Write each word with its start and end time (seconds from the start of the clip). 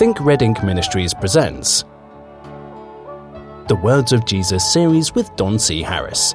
Think 0.00 0.18
Red 0.18 0.40
Ink 0.40 0.64
Ministries 0.64 1.12
presents 1.12 1.84
the 3.68 3.78
Words 3.82 4.14
of 4.14 4.24
Jesus 4.24 4.72
series 4.72 5.14
with 5.14 5.36
Don 5.36 5.58
C. 5.58 5.82
Harris. 5.82 6.34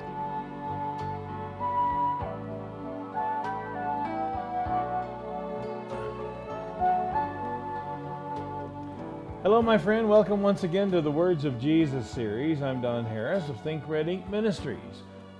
Hello, 9.42 9.64
my 9.64 9.80
friend. 9.80 10.08
Welcome 10.08 10.44
once 10.44 10.64
again 10.64 10.92
to 10.92 11.02
the 11.02 11.10
Words 11.10 11.44
of 11.44 11.60
Jesus 11.60 12.08
series. 12.08 12.62
I'm 12.62 12.82
Don 12.82 13.04
Harris 13.04 13.50
of 13.50 13.60
Think 13.62 13.82
Red 13.88 14.08
Ink 14.08 14.30
Ministries. 14.30 14.78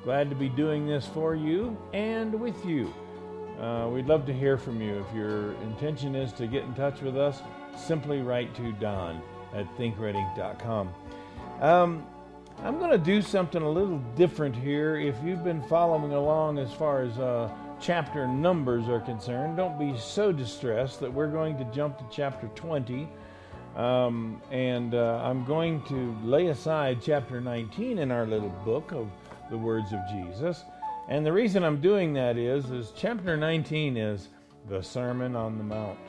Glad 0.04 0.32
to 0.32 0.36
be 0.36 0.50
doing 0.50 0.88
this 0.88 1.06
for 1.06 1.36
you 1.36 1.78
and 1.94 2.34
with 2.34 2.66
you. 2.66 2.92
Uh, 3.62 3.88
we'd 3.94 4.08
love 4.08 4.26
to 4.26 4.34
hear 4.34 4.58
from 4.58 4.82
you. 4.82 5.06
If 5.08 5.16
your 5.16 5.54
intention 5.62 6.16
is 6.16 6.34
to 6.34 6.48
get 6.48 6.64
in 6.64 6.74
touch 6.74 7.02
with 7.02 7.18
us, 7.18 7.44
simply 7.78 8.22
write 8.22 8.54
to 8.56 8.72
Don 8.74 9.22
at 9.54 9.66
thinkredink.com. 9.78 10.94
Um, 11.62 12.06
I'm 12.64 12.80
going 12.80 12.92
to 12.92 12.98
do 12.98 13.22
something 13.22 13.62
a 13.62 13.70
little 13.70 14.00
different 14.16 14.56
here. 14.56 14.98
If 14.98 15.16
you've 15.24 15.44
been 15.44 15.62
following 15.64 16.14
along 16.14 16.58
as 16.58 16.72
far 16.74 17.02
as 17.02 17.18
uh, 17.18 17.50
chapter 17.82 18.28
numbers 18.28 18.88
are 18.88 19.02
concerned, 19.02 19.58
don't 19.58 19.78
be 19.78 19.98
so 19.98 20.32
distressed 20.32 21.00
that 21.02 21.12
we're 21.12 21.32
going 21.32 21.58
to 21.58 21.66
jump 21.66 21.98
to 21.98 22.06
chapter 22.10 22.48
20. 22.56 23.08
Um, 23.76 24.42
and 24.52 24.96
uh, 24.96 25.22
I'm 25.22 25.44
going 25.44 25.84
to 25.84 26.18
lay 26.24 26.48
aside 26.48 27.00
chapter 27.02 27.42
19 27.42 28.00
in 28.00 28.10
our 28.10 28.26
little 28.26 28.50
book 28.64 28.94
of 28.94 29.10
the 29.50 29.58
words 29.58 29.92
of 29.92 30.00
Jesus. 30.10 30.64
And 31.10 31.26
the 31.26 31.34
reason 31.34 31.64
I'm 31.64 31.82
doing 31.82 32.14
that 32.14 32.38
is, 32.38 32.72
is 32.72 32.94
chapter 32.96 33.36
19 33.36 33.98
is 33.98 34.30
the 34.70 34.82
Sermon 34.82 35.36
on 35.36 35.58
the 35.58 35.64
Mount. 35.64 36.00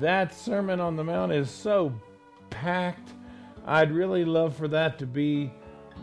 That 0.00 0.34
Sermon 0.34 0.80
on 0.80 0.96
the 0.96 1.04
Mount 1.04 1.32
is 1.32 1.50
so 1.50 1.92
packed. 2.50 3.12
I'd 3.66 3.92
really 3.92 4.24
love 4.24 4.56
for 4.56 4.66
that 4.68 4.98
to 4.98 5.06
be, 5.06 5.52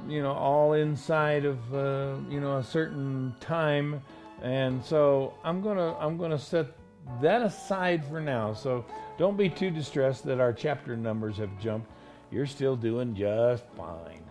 you 0.08 0.22
know, 0.22 0.32
all 0.32 0.74
inside 0.74 1.46
of, 1.46 1.58
uh, 1.74 2.16
you 2.30 2.40
know, 2.40 2.58
a 2.58 2.64
certain 2.64 3.36
time. 3.40 4.02
And 4.42 4.84
so 4.86 5.34
I'm 5.44 5.62
gonna 5.62 5.98
I'm 6.00 6.18
gonna 6.18 6.40
set 6.40 6.68
that 7.22 7.42
aside 7.42 8.06
for 8.06 8.22
now. 8.22 8.54
So 8.54 8.86
don't 9.18 9.36
be 9.36 9.50
too 9.50 9.72
distressed 9.72 10.24
that 10.26 10.40
our 10.40 10.54
chapter 10.54 10.96
numbers 10.96 11.38
have 11.38 11.60
jumped. 11.60 11.92
You're 12.32 12.46
still 12.46 12.76
doing 12.76 13.16
just 13.16 13.66
fine. 13.76 14.24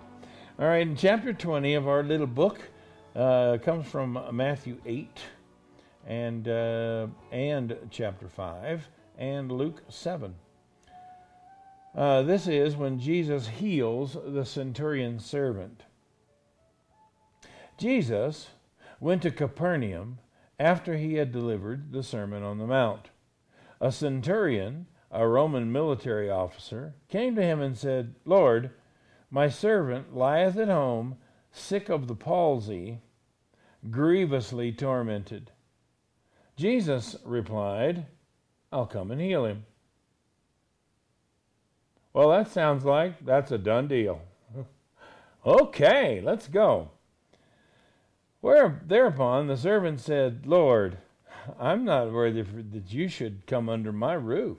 All 0.58 0.66
right, 0.66 0.82
in 0.82 0.96
chapter 0.96 1.32
20 1.32 1.74
of 1.74 1.88
our 1.88 2.02
little 2.02 2.26
book 2.26 2.60
uh, 3.14 3.58
comes 3.62 3.86
from 3.86 4.18
Matthew 4.32 4.80
8 4.86 5.20
and 6.06 6.48
uh, 6.48 7.06
and 7.30 7.76
chapter 7.90 8.28
5 8.28 8.88
and 9.18 9.50
Luke 9.50 9.82
7. 9.88 10.34
Uh, 11.94 12.22
this 12.22 12.46
is 12.46 12.76
when 12.76 13.00
Jesus 13.00 13.48
heals 13.48 14.16
the 14.24 14.44
centurion's 14.44 15.24
servant. 15.24 15.82
Jesus 17.76 18.50
went 19.00 19.22
to 19.22 19.30
Capernaum 19.30 20.18
after 20.58 20.96
he 20.96 21.14
had 21.14 21.32
delivered 21.32 21.92
the 21.92 22.02
Sermon 22.02 22.42
on 22.42 22.58
the 22.58 22.66
Mount. 22.66 23.10
A 23.80 23.90
centurion, 23.90 24.86
a 25.10 25.26
Roman 25.26 25.72
military 25.72 26.30
officer, 26.30 26.94
came 27.08 27.34
to 27.36 27.42
him 27.42 27.60
and 27.60 27.76
said, 27.76 28.14
Lord, 28.24 28.70
my 29.30 29.48
servant 29.48 30.16
lieth 30.16 30.56
at 30.56 30.68
home, 30.68 31.16
sick 31.50 31.88
of 31.88 32.06
the 32.06 32.14
palsy, 32.14 33.00
grievously 33.90 34.72
tormented. 34.72 35.52
Jesus 36.56 37.16
replied, 37.24 38.06
I'll 38.72 38.86
come 38.86 39.10
and 39.10 39.20
heal 39.20 39.44
him. 39.44 39.64
Well, 42.12 42.30
that 42.30 42.48
sounds 42.50 42.84
like 42.84 43.24
that's 43.24 43.52
a 43.52 43.58
done 43.58 43.88
deal. 43.88 44.22
okay, 45.46 46.20
let's 46.20 46.48
go. 46.48 46.90
Where, 48.40 48.80
thereupon 48.86 49.46
the 49.46 49.56
servant 49.56 50.00
said, 50.00 50.46
Lord, 50.46 50.98
I'm 51.58 51.84
not 51.84 52.12
worthy 52.12 52.42
that 52.42 52.92
you 52.92 53.08
should 53.08 53.46
come 53.46 53.68
under 53.68 53.92
my 53.92 54.14
roof, 54.14 54.58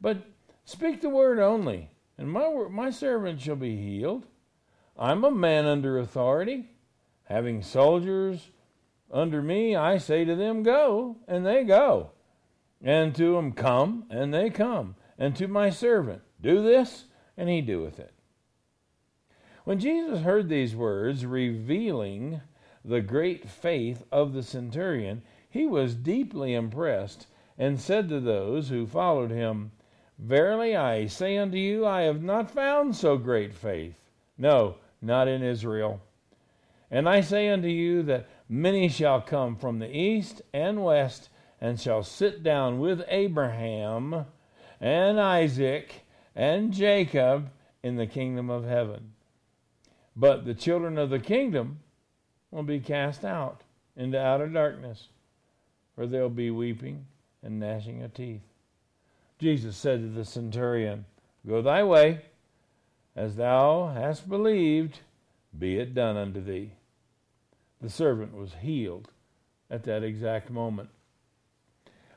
but 0.00 0.18
speak 0.64 1.00
the 1.00 1.10
word 1.10 1.38
only, 1.38 1.90
and 2.16 2.30
my, 2.30 2.66
my 2.70 2.90
servant 2.90 3.40
shall 3.40 3.56
be 3.56 3.76
healed. 3.76 4.26
I'm 4.98 5.24
a 5.24 5.30
man 5.30 5.66
under 5.66 5.98
authority, 5.98 6.70
having 7.24 7.62
soldiers 7.62 8.50
under 9.10 9.42
me. 9.42 9.74
I 9.74 9.98
say 9.98 10.24
to 10.24 10.36
them, 10.36 10.62
Go, 10.62 11.16
and 11.26 11.44
they 11.44 11.64
go, 11.64 12.10
and 12.84 13.14
to 13.14 13.34
them, 13.34 13.52
Come, 13.52 14.04
and 14.10 14.32
they 14.32 14.50
come, 14.50 14.94
and 15.18 15.34
to 15.36 15.48
my 15.48 15.70
servant, 15.70 16.22
Do 16.40 16.62
this, 16.62 17.06
and 17.36 17.48
he 17.48 17.62
doeth 17.62 17.98
it. 17.98 18.12
When 19.64 19.80
Jesus 19.80 20.20
heard 20.20 20.50
these 20.50 20.76
words, 20.76 21.24
revealing 21.24 22.42
the 22.84 23.00
great 23.00 23.48
faith 23.48 24.04
of 24.12 24.34
the 24.34 24.42
centurion, 24.42 25.22
he 25.48 25.66
was 25.66 25.94
deeply 25.94 26.52
impressed 26.52 27.26
and 27.56 27.80
said 27.80 28.10
to 28.10 28.20
those 28.20 28.68
who 28.68 28.86
followed 28.86 29.30
him, 29.30 29.72
Verily 30.18 30.76
I 30.76 31.06
say 31.06 31.38
unto 31.38 31.56
you, 31.56 31.86
I 31.86 32.02
have 32.02 32.22
not 32.22 32.50
found 32.50 32.94
so 32.94 33.16
great 33.16 33.54
faith. 33.54 33.94
No, 34.36 34.76
not 35.00 35.28
in 35.28 35.42
Israel. 35.42 36.02
And 36.90 37.08
I 37.08 37.22
say 37.22 37.48
unto 37.48 37.68
you 37.68 38.02
that 38.04 38.28
many 38.48 38.88
shall 38.88 39.20
come 39.20 39.56
from 39.56 39.78
the 39.78 39.96
east 39.96 40.42
and 40.52 40.84
west 40.84 41.30
and 41.64 41.80
shall 41.80 42.02
sit 42.02 42.42
down 42.42 42.78
with 42.78 43.02
Abraham 43.08 44.26
and 44.82 45.18
Isaac 45.18 46.02
and 46.36 46.74
Jacob 46.74 47.48
in 47.82 47.96
the 47.96 48.06
kingdom 48.06 48.50
of 48.50 48.66
heaven. 48.66 49.14
But 50.14 50.44
the 50.44 50.52
children 50.52 50.98
of 50.98 51.08
the 51.08 51.18
kingdom 51.18 51.78
will 52.50 52.64
be 52.64 52.80
cast 52.80 53.24
out 53.24 53.62
into 53.96 54.20
outer 54.20 54.46
darkness, 54.46 55.08
where 55.94 56.06
they'll 56.06 56.28
be 56.28 56.50
weeping 56.50 57.06
and 57.42 57.58
gnashing 57.60 58.02
of 58.02 58.12
teeth. 58.12 58.42
Jesus 59.38 59.74
said 59.74 60.02
to 60.02 60.08
the 60.08 60.26
centurion, 60.26 61.06
Go 61.48 61.62
thy 61.62 61.82
way, 61.82 62.26
as 63.16 63.36
thou 63.36 63.88
hast 63.88 64.28
believed, 64.28 65.00
be 65.58 65.78
it 65.78 65.94
done 65.94 66.18
unto 66.18 66.44
thee. 66.44 66.72
The 67.80 67.88
servant 67.88 68.36
was 68.36 68.52
healed 68.60 69.08
at 69.70 69.84
that 69.84 70.02
exact 70.02 70.50
moment. 70.50 70.90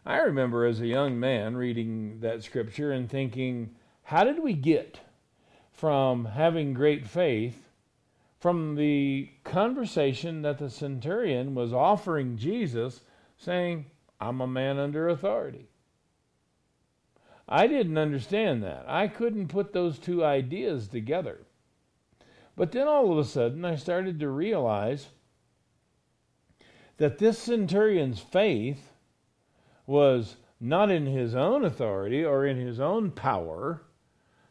I 0.07 0.19
remember 0.19 0.65
as 0.65 0.79
a 0.79 0.87
young 0.87 1.19
man 1.19 1.57
reading 1.57 2.21
that 2.21 2.41
scripture 2.41 2.93
and 2.93 3.09
thinking, 3.09 3.71
how 4.03 4.23
did 4.23 4.41
we 4.41 4.53
get 4.53 5.01
from 5.73 6.23
having 6.23 6.73
great 6.73 7.05
faith 7.05 7.67
from 8.39 8.75
the 8.75 9.29
conversation 9.43 10.43
that 10.43 10.59
the 10.59 10.69
centurion 10.69 11.55
was 11.55 11.73
offering 11.73 12.37
Jesus, 12.37 13.01
saying, 13.35 13.87
I'm 14.21 14.39
a 14.39 14.47
man 14.47 14.79
under 14.79 15.09
authority. 15.09 15.67
I 17.49 17.67
didn't 17.67 17.97
understand 17.97 18.63
that. 18.63 18.85
I 18.87 19.09
couldn't 19.09 19.49
put 19.49 19.73
those 19.73 19.99
two 19.99 20.23
ideas 20.23 20.87
together. 20.87 21.39
But 22.55 22.71
then 22.71 22.87
all 22.87 23.11
of 23.11 23.17
a 23.17 23.25
sudden, 23.25 23.65
I 23.65 23.75
started 23.75 24.21
to 24.21 24.29
realize 24.29 25.09
that 26.95 27.17
this 27.17 27.37
centurion's 27.37 28.21
faith 28.21 28.93
was 29.87 30.35
not 30.59 30.91
in 30.91 31.07
his 31.07 31.33
own 31.33 31.65
authority 31.65 32.23
or 32.23 32.45
in 32.45 32.57
his 32.57 32.79
own 32.79 33.09
power. 33.09 33.81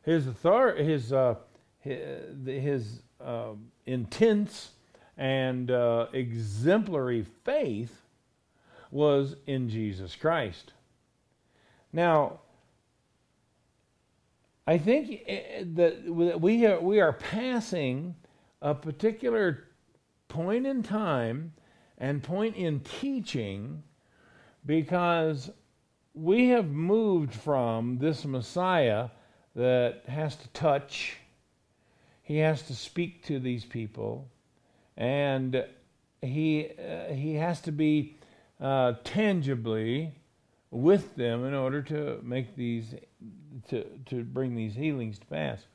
His 0.03 0.27
authority, 0.27 0.85
his, 0.85 1.13
uh, 1.13 1.37
his, 1.81 3.03
uh, 3.25 3.53
intense 3.85 4.71
and 5.17 5.71
uh, 5.71 6.07
exemplary 6.13 7.25
faith 7.45 8.03
was 8.91 9.37
in 9.47 9.69
Jesus 9.69 10.15
Christ. 10.15 10.73
Now, 11.93 12.41
I 14.67 14.79
think 14.79 15.23
eh, 15.27 15.65
that 15.75 16.05
we 16.05 16.67
are, 16.67 16.81
we 16.81 17.01
are 17.01 17.13
passing 17.13 18.17
a 18.61 18.75
particular 18.75 19.65
point 20.29 20.67
in 20.67 20.83
time 20.83 21.53
and 21.99 22.23
point 22.23 22.57
in 22.57 22.81
teaching 22.81 23.83
because 24.67 25.51
we 26.15 26.49
have 26.49 26.69
moved 26.69 27.33
from 27.33 27.99
this 27.99 28.25
Messiah 28.25 29.09
that 29.55 30.03
has 30.09 30.37
to 30.37 30.49
touch 30.49 31.17
he 32.27 32.39
has 32.39 32.63
to 32.63 32.75
speak 32.75 33.23
to 33.27 33.39
these 33.39 33.65
people, 33.65 34.29
and 34.97 35.65
he 36.21 36.71
uh, 36.77 37.13
he 37.13 37.35
has 37.35 37.61
to 37.61 37.71
be 37.71 38.17
uh, 38.61 38.95
tangibly 39.05 40.13
with 40.73 41.15
them 41.15 41.45
in 41.45 41.55
order 41.55 41.83
to 41.83 42.19
make 42.25 42.57
these 42.57 42.97
to 43.69 43.85
to 44.07 44.25
bring 44.25 44.57
these 44.57 44.75
healings 44.75 45.21
to 45.21 45.27
pass. 45.27 45.67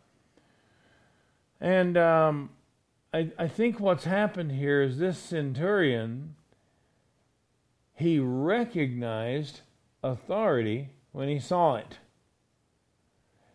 And 1.62 1.98
um, 1.98 2.50
I 3.14 3.32
I 3.40 3.48
think 3.48 3.80
what's 3.80 4.04
happened 4.04 4.52
here 4.52 4.82
is 4.82 4.98
this 4.98 5.18
centurion 5.18 6.36
he 8.02 8.20
recognized 8.20 9.62
authority 10.04 10.90
when 11.12 11.30
he 11.30 11.40
saw 11.40 11.76
it. 11.76 11.98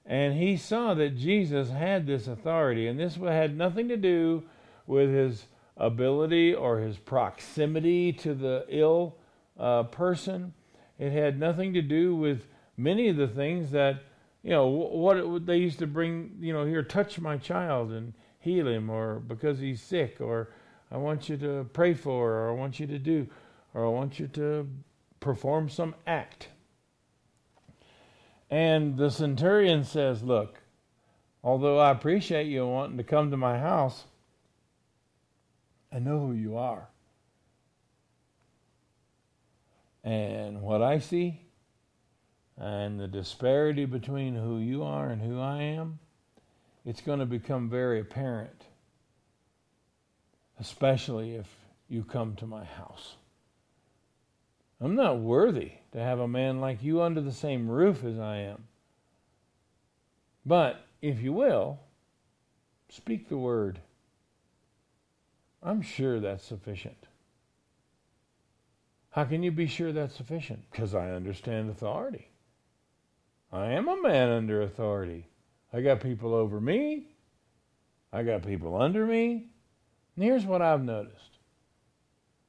And 0.04 0.34
he 0.34 0.56
saw 0.56 0.94
that 0.94 1.16
Jesus 1.16 1.70
had 1.70 2.06
this 2.06 2.28
authority, 2.28 2.86
and 2.86 2.98
this 2.98 3.16
had 3.16 3.56
nothing 3.56 3.88
to 3.88 3.96
do 3.96 4.44
with 4.86 5.10
his 5.10 5.46
ability 5.76 6.54
or 6.54 6.78
his 6.78 6.96
proximity 6.96 8.12
to 8.12 8.34
the 8.34 8.64
ill 8.68 9.16
uh, 9.58 9.82
person. 9.82 10.54
It 10.98 11.10
had 11.10 11.38
nothing 11.38 11.74
to 11.74 11.82
do 11.82 12.14
with 12.14 12.46
many 12.76 13.08
of 13.08 13.16
the 13.16 13.28
things 13.28 13.72
that, 13.72 14.04
you 14.42 14.50
know, 14.50 14.68
what, 14.68 15.28
what 15.28 15.46
they 15.46 15.56
used 15.56 15.80
to 15.80 15.86
bring, 15.86 16.36
you 16.40 16.52
know, 16.52 16.64
here, 16.64 16.82
touch 16.82 17.18
my 17.18 17.36
child 17.36 17.90
and 17.90 18.14
heal 18.38 18.68
him, 18.68 18.88
or 18.90 19.18
because 19.18 19.58
he's 19.58 19.82
sick, 19.82 20.20
or 20.20 20.50
I 20.90 20.98
want 20.98 21.28
you 21.28 21.36
to 21.38 21.68
pray 21.72 21.94
for, 21.94 22.32
or 22.32 22.50
I 22.50 22.54
want 22.54 22.78
you 22.78 22.86
to 22.86 22.98
do, 22.98 23.26
or 23.76 23.84
I 23.84 23.88
want 23.90 24.18
you 24.18 24.26
to 24.28 24.66
perform 25.20 25.68
some 25.68 25.94
act. 26.06 26.48
And 28.50 28.96
the 28.96 29.10
centurion 29.10 29.84
says, 29.84 30.22
Look, 30.22 30.62
although 31.44 31.78
I 31.78 31.90
appreciate 31.90 32.46
you 32.46 32.66
wanting 32.66 32.96
to 32.96 33.04
come 33.04 33.30
to 33.30 33.36
my 33.36 33.58
house, 33.58 34.04
I 35.92 35.98
know 35.98 36.20
who 36.20 36.32
you 36.32 36.56
are. 36.56 36.88
And 40.02 40.62
what 40.62 40.80
I 40.80 40.98
see 40.98 41.42
and 42.56 42.98
the 42.98 43.08
disparity 43.08 43.84
between 43.84 44.34
who 44.34 44.56
you 44.56 44.84
are 44.84 45.10
and 45.10 45.20
who 45.20 45.38
I 45.38 45.60
am, 45.60 45.98
it's 46.86 47.02
going 47.02 47.18
to 47.18 47.26
become 47.26 47.68
very 47.68 48.00
apparent, 48.00 48.64
especially 50.58 51.34
if 51.34 51.46
you 51.90 52.04
come 52.04 52.36
to 52.36 52.46
my 52.46 52.64
house. 52.64 53.16
I'm 54.80 54.94
not 54.94 55.18
worthy 55.18 55.72
to 55.92 55.98
have 55.98 56.18
a 56.18 56.28
man 56.28 56.60
like 56.60 56.82
you 56.82 57.00
under 57.00 57.20
the 57.20 57.32
same 57.32 57.68
roof 57.68 58.04
as 58.04 58.18
I 58.18 58.36
am. 58.38 58.64
But, 60.44 60.84
if 61.00 61.22
you 61.22 61.32
will, 61.32 61.80
speak 62.88 63.28
the 63.28 63.38
word. 63.38 63.80
I'm 65.62 65.82
sure 65.82 66.20
that's 66.20 66.44
sufficient. 66.44 67.06
How 69.10 69.24
can 69.24 69.42
you 69.42 69.50
be 69.50 69.66
sure 69.66 69.92
that's 69.92 70.14
sufficient? 70.14 70.70
Because 70.70 70.94
I 70.94 71.10
understand 71.10 71.70
authority. 71.70 72.28
I 73.50 73.72
am 73.72 73.88
a 73.88 74.00
man 74.02 74.28
under 74.28 74.60
authority. 74.60 75.26
I 75.72 75.80
got 75.80 76.00
people 76.00 76.34
over 76.34 76.60
me, 76.60 77.06
I 78.12 78.22
got 78.22 78.46
people 78.46 78.80
under 78.80 79.06
me. 79.06 79.48
And 80.14 80.24
here's 80.24 80.44
what 80.44 80.62
I've 80.62 80.84
noticed 80.84 81.35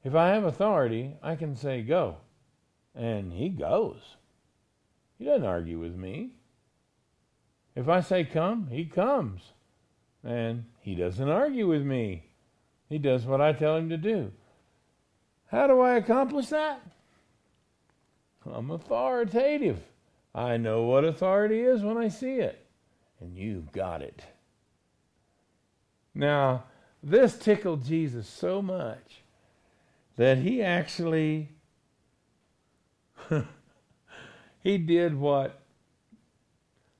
if 0.04 0.14
I 0.14 0.28
have 0.28 0.44
authority, 0.44 1.14
I 1.22 1.36
can 1.36 1.56
say 1.56 1.82
go, 1.82 2.16
and 2.94 3.32
he 3.32 3.48
goes. 3.48 4.16
He 5.18 5.24
doesn't 5.24 5.44
argue 5.44 5.78
with 5.78 5.96
me. 5.96 6.30
If 7.74 7.88
I 7.88 8.00
say 8.00 8.24
come, 8.24 8.68
he 8.70 8.84
comes. 8.84 9.42
And 10.24 10.64
he 10.80 10.94
doesn't 10.94 11.28
argue 11.28 11.68
with 11.68 11.82
me. 11.82 12.24
He 12.88 12.98
does 12.98 13.24
what 13.24 13.40
I 13.40 13.52
tell 13.52 13.76
him 13.76 13.88
to 13.90 13.96
do. 13.96 14.32
How 15.46 15.66
do 15.66 15.80
I 15.80 15.96
accomplish 15.96 16.48
that? 16.48 16.80
I'm 18.46 18.70
authoritative. 18.70 19.80
I 20.34 20.56
know 20.56 20.82
what 20.82 21.04
authority 21.04 21.60
is 21.60 21.82
when 21.82 21.96
I 21.96 22.08
see 22.08 22.36
it. 22.36 22.64
And 23.20 23.36
you've 23.36 23.72
got 23.72 24.02
it. 24.02 24.22
Now, 26.14 26.64
this 27.02 27.38
tickled 27.38 27.84
Jesus 27.84 28.28
so 28.28 28.60
much 28.62 29.17
that 30.18 30.38
he 30.38 30.62
actually 30.62 31.48
he 34.60 34.76
did 34.76 35.18
what 35.18 35.62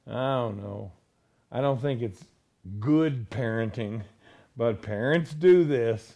I 0.06 0.36
don't 0.36 0.62
know. 0.62 0.92
I 1.52 1.60
don't 1.60 1.82
think 1.82 2.00
it's 2.00 2.24
good 2.80 3.28
parenting, 3.28 4.02
but 4.56 4.80
parents 4.80 5.34
do 5.34 5.64
this. 5.64 6.14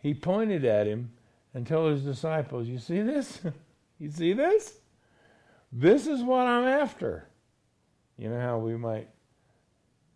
He 0.00 0.14
pointed 0.14 0.64
at 0.64 0.88
him 0.88 1.12
and 1.52 1.64
told 1.64 1.92
his 1.92 2.02
disciples, 2.02 2.66
You 2.66 2.78
see 2.78 3.02
this? 3.02 3.40
you 3.98 4.10
see 4.10 4.32
this? 4.32 4.78
This 5.70 6.06
is 6.06 6.22
what 6.22 6.46
I'm 6.46 6.64
after. 6.64 7.28
You 8.16 8.30
know 8.30 8.40
how 8.40 8.58
we 8.58 8.76
might 8.76 9.08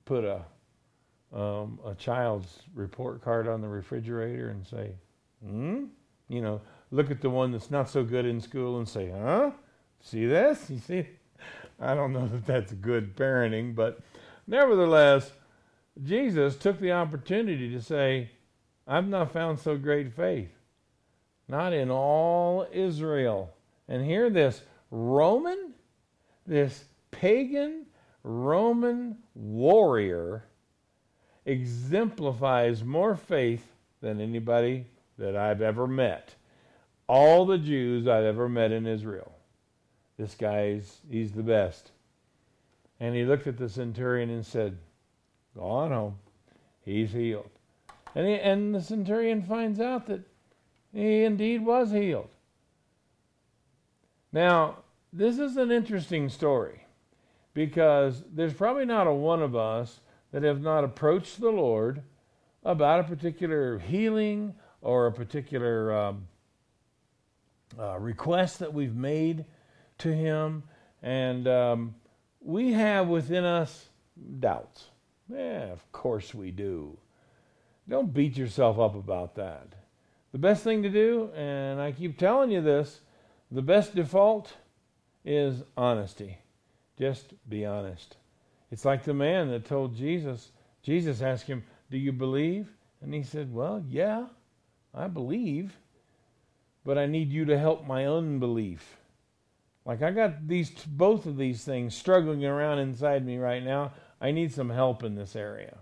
put 0.05 0.25
a 0.25 0.45
um, 1.37 1.79
a 1.85 1.95
child's 1.95 2.63
report 2.75 3.23
card 3.23 3.47
on 3.47 3.61
the 3.61 3.69
refrigerator 3.69 4.49
and 4.49 4.67
say, 4.67 4.93
hmm? 5.45 5.85
You 6.29 6.43
know, 6.43 6.61
look 6.91 7.11
at 7.11 7.21
the 7.21 7.31
one 7.31 7.53
that's 7.53 7.71
not 7.71 7.89
so 7.89 8.05
good 8.05 8.27
in 8.27 8.41
school 8.41 8.79
and 8.79 8.89
say, 8.89 9.11
huh? 9.11 9.53
See 10.01 10.27
this? 10.27 10.71
You 10.71 10.79
see? 10.79 11.07
I 11.81 11.95
don't 11.95 12.13
know 12.13 12.27
that 12.27 12.45
that's 12.45 12.73
good 12.73 13.17
parenting, 13.17 13.75
but 13.75 14.01
nevertheless, 14.47 15.31
Jesus 16.03 16.57
took 16.57 16.81
the 16.81 16.93
opportunity 16.93 17.71
to 17.71 17.81
say, 17.81 18.31
I've 18.87 19.07
not 19.07 19.33
found 19.33 19.59
so 19.61 19.77
great 19.77 20.13
faith. 20.13 20.51
Not 21.47 21.73
in 21.73 21.91
all 21.91 22.67
Israel. 22.73 23.55
And 23.89 24.05
hear 24.05 24.29
this 24.29 24.63
Roman, 24.91 25.73
this 26.47 26.85
pagan 27.11 27.87
Roman 28.23 29.17
warrior 29.35 30.45
exemplifies 31.47 32.85
more 32.85 33.17
faith 33.17 33.75
than 34.01 34.21
anybody 34.21 34.87
that 35.19 35.37
I've 35.37 35.63
ever 35.63 35.87
met. 35.87 36.35
All 37.07 37.47
the 37.47 37.59
Jews 37.59 38.07
I've 38.07 38.25
ever 38.25 38.49
met 38.49 38.73
in 38.73 38.87
Israel. 38.87 39.33
This 40.19 40.35
guy's, 40.35 40.99
he's 41.11 41.33
the 41.33 41.43
best. 41.43 41.93
And 43.01 43.15
he 43.15 43.25
looked 43.25 43.47
at 43.47 43.57
the 43.57 43.69
centurion 43.69 44.31
and 44.31 44.45
said, 44.45 44.77
Go 45.57 45.63
on 45.63 45.91
home. 45.91 46.19
He's 46.85 47.13
healed. 47.13 47.51
And, 48.15 48.27
he, 48.27 48.35
and 48.35 48.75
the 48.75 48.83
centurion 48.83 49.43
finds 49.43 49.81
out 49.81 50.07
that 50.07 50.23
he 50.93 51.25
indeed 51.25 51.65
was 51.65 51.91
healed. 51.91 52.31
Now, 54.33 54.79
this 55.13 55.39
is 55.39 55.57
an 55.57 55.71
interesting 55.71 56.29
story 56.29 56.85
because 57.55 58.23
there's 58.33 58.55
probably 58.55 58.85
not 58.85 59.07
a 59.07 59.13
one 59.13 59.43
of 59.43 59.57
us 59.57 60.01
that 60.33 60.43
have 60.43 60.61
not 60.61 60.85
approached 60.85 61.41
the 61.41 61.51
Lord 61.51 62.03
about 62.65 63.01
a 63.01 63.05
particular 63.05 63.79
healing 63.79 64.55
or 64.89 65.07
a 65.07 65.13
particular 65.13 65.93
um, 65.93 66.27
uh, 67.79 67.99
request 67.99 68.61
that 68.61 68.73
we've 68.73 68.95
made 68.95 69.45
to 69.99 70.11
Him. 70.11 70.63
And 71.03 71.47
um, 71.47 71.95
we 72.41 72.73
have 72.73 73.07
within 73.07 73.45
us 73.45 73.91
doubts. 74.41 74.87
Yeah, 75.29 75.65
of 75.73 75.93
course 75.93 76.33
we 76.33 76.51
do. 76.53 76.97
Don't 77.87 78.15
beat 78.15 78.39
yourself 78.39 78.79
up 78.79 78.95
about 78.95 79.35
that. 79.35 79.75
The 80.33 80.39
best 80.39 80.65
thing 80.65 80.83
to 80.83 80.89
do, 80.89 81.31
and 81.37 81.83
I 81.83 81.93
keep 81.93 82.17
telling 82.17 82.51
you 82.51 82.63
this, 82.63 83.03
the 83.51 83.61
best 83.61 83.95
default 83.95 84.55
is 85.23 85.65
honesty. 85.77 86.39
Just 86.99 87.35
be 87.47 87.67
honest. 87.67 88.17
It's 88.71 88.87
like 88.87 89.05
the 89.05 89.13
man 89.13 89.51
that 89.51 89.67
told 89.67 89.95
Jesus, 89.95 90.51
Jesus 90.83 91.21
asked 91.21 91.47
him, 91.47 91.63
Do 91.91 91.99
you 91.99 92.13
believe? 92.13 92.69
And 93.03 93.13
he 93.13 93.23
said, 93.23 93.53
Well, 93.53 93.85
yeah, 93.87 94.25
I 94.99 95.07
believe, 95.07 95.77
but 96.85 96.99
I 96.99 97.07
need 97.07 97.31
you 97.31 97.45
to 97.45 97.59
help 97.59 97.87
my 97.87 98.07
unbelief. 98.07 98.97
Like 99.87 100.03
I 100.03 100.11
got 100.11 100.49
these 100.49 100.71
both 100.87 101.25
of 101.25 101.37
these 101.37 101.65
things 101.65 101.95
struggling 101.95 102.45
around 102.45 102.81
inside 102.81 103.25
me 103.25 103.39
right 103.39 103.63
now. 103.63 103.93
I 104.21 104.33
need 104.33 104.53
some 104.53 104.71
help 104.71 105.05
in 105.05 105.15
this 105.15 105.37
area. 105.37 105.79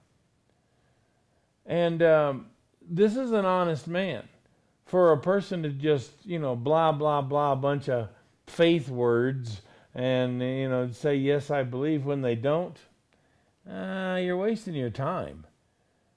And 1.65 2.03
um, 2.03 2.47
this 2.89 3.17
is 3.17 3.33
an 3.33 3.45
honest 3.45 3.89
man. 3.89 4.29
For 4.85 5.11
a 5.13 5.19
person 5.19 5.65
to 5.65 5.71
just, 5.71 6.13
you 6.25 6.39
know, 6.39 6.55
blah, 6.55 6.93
blah, 6.93 7.21
blah, 7.21 7.53
a 7.53 7.57
bunch 7.57 7.89
of 7.89 8.09
faith 8.47 8.89
words 8.89 9.63
and, 9.97 10.41
you 10.41 10.69
know, 10.69 10.89
say, 10.93 11.17
yes, 11.17 11.51
I 11.51 11.65
believe 11.65 12.05
when 12.05 12.21
they 12.21 12.37
don't, 12.37 12.79
uh, 13.69 14.21
you're 14.23 14.37
wasting 14.37 14.75
your 14.75 14.91
time. 14.91 15.45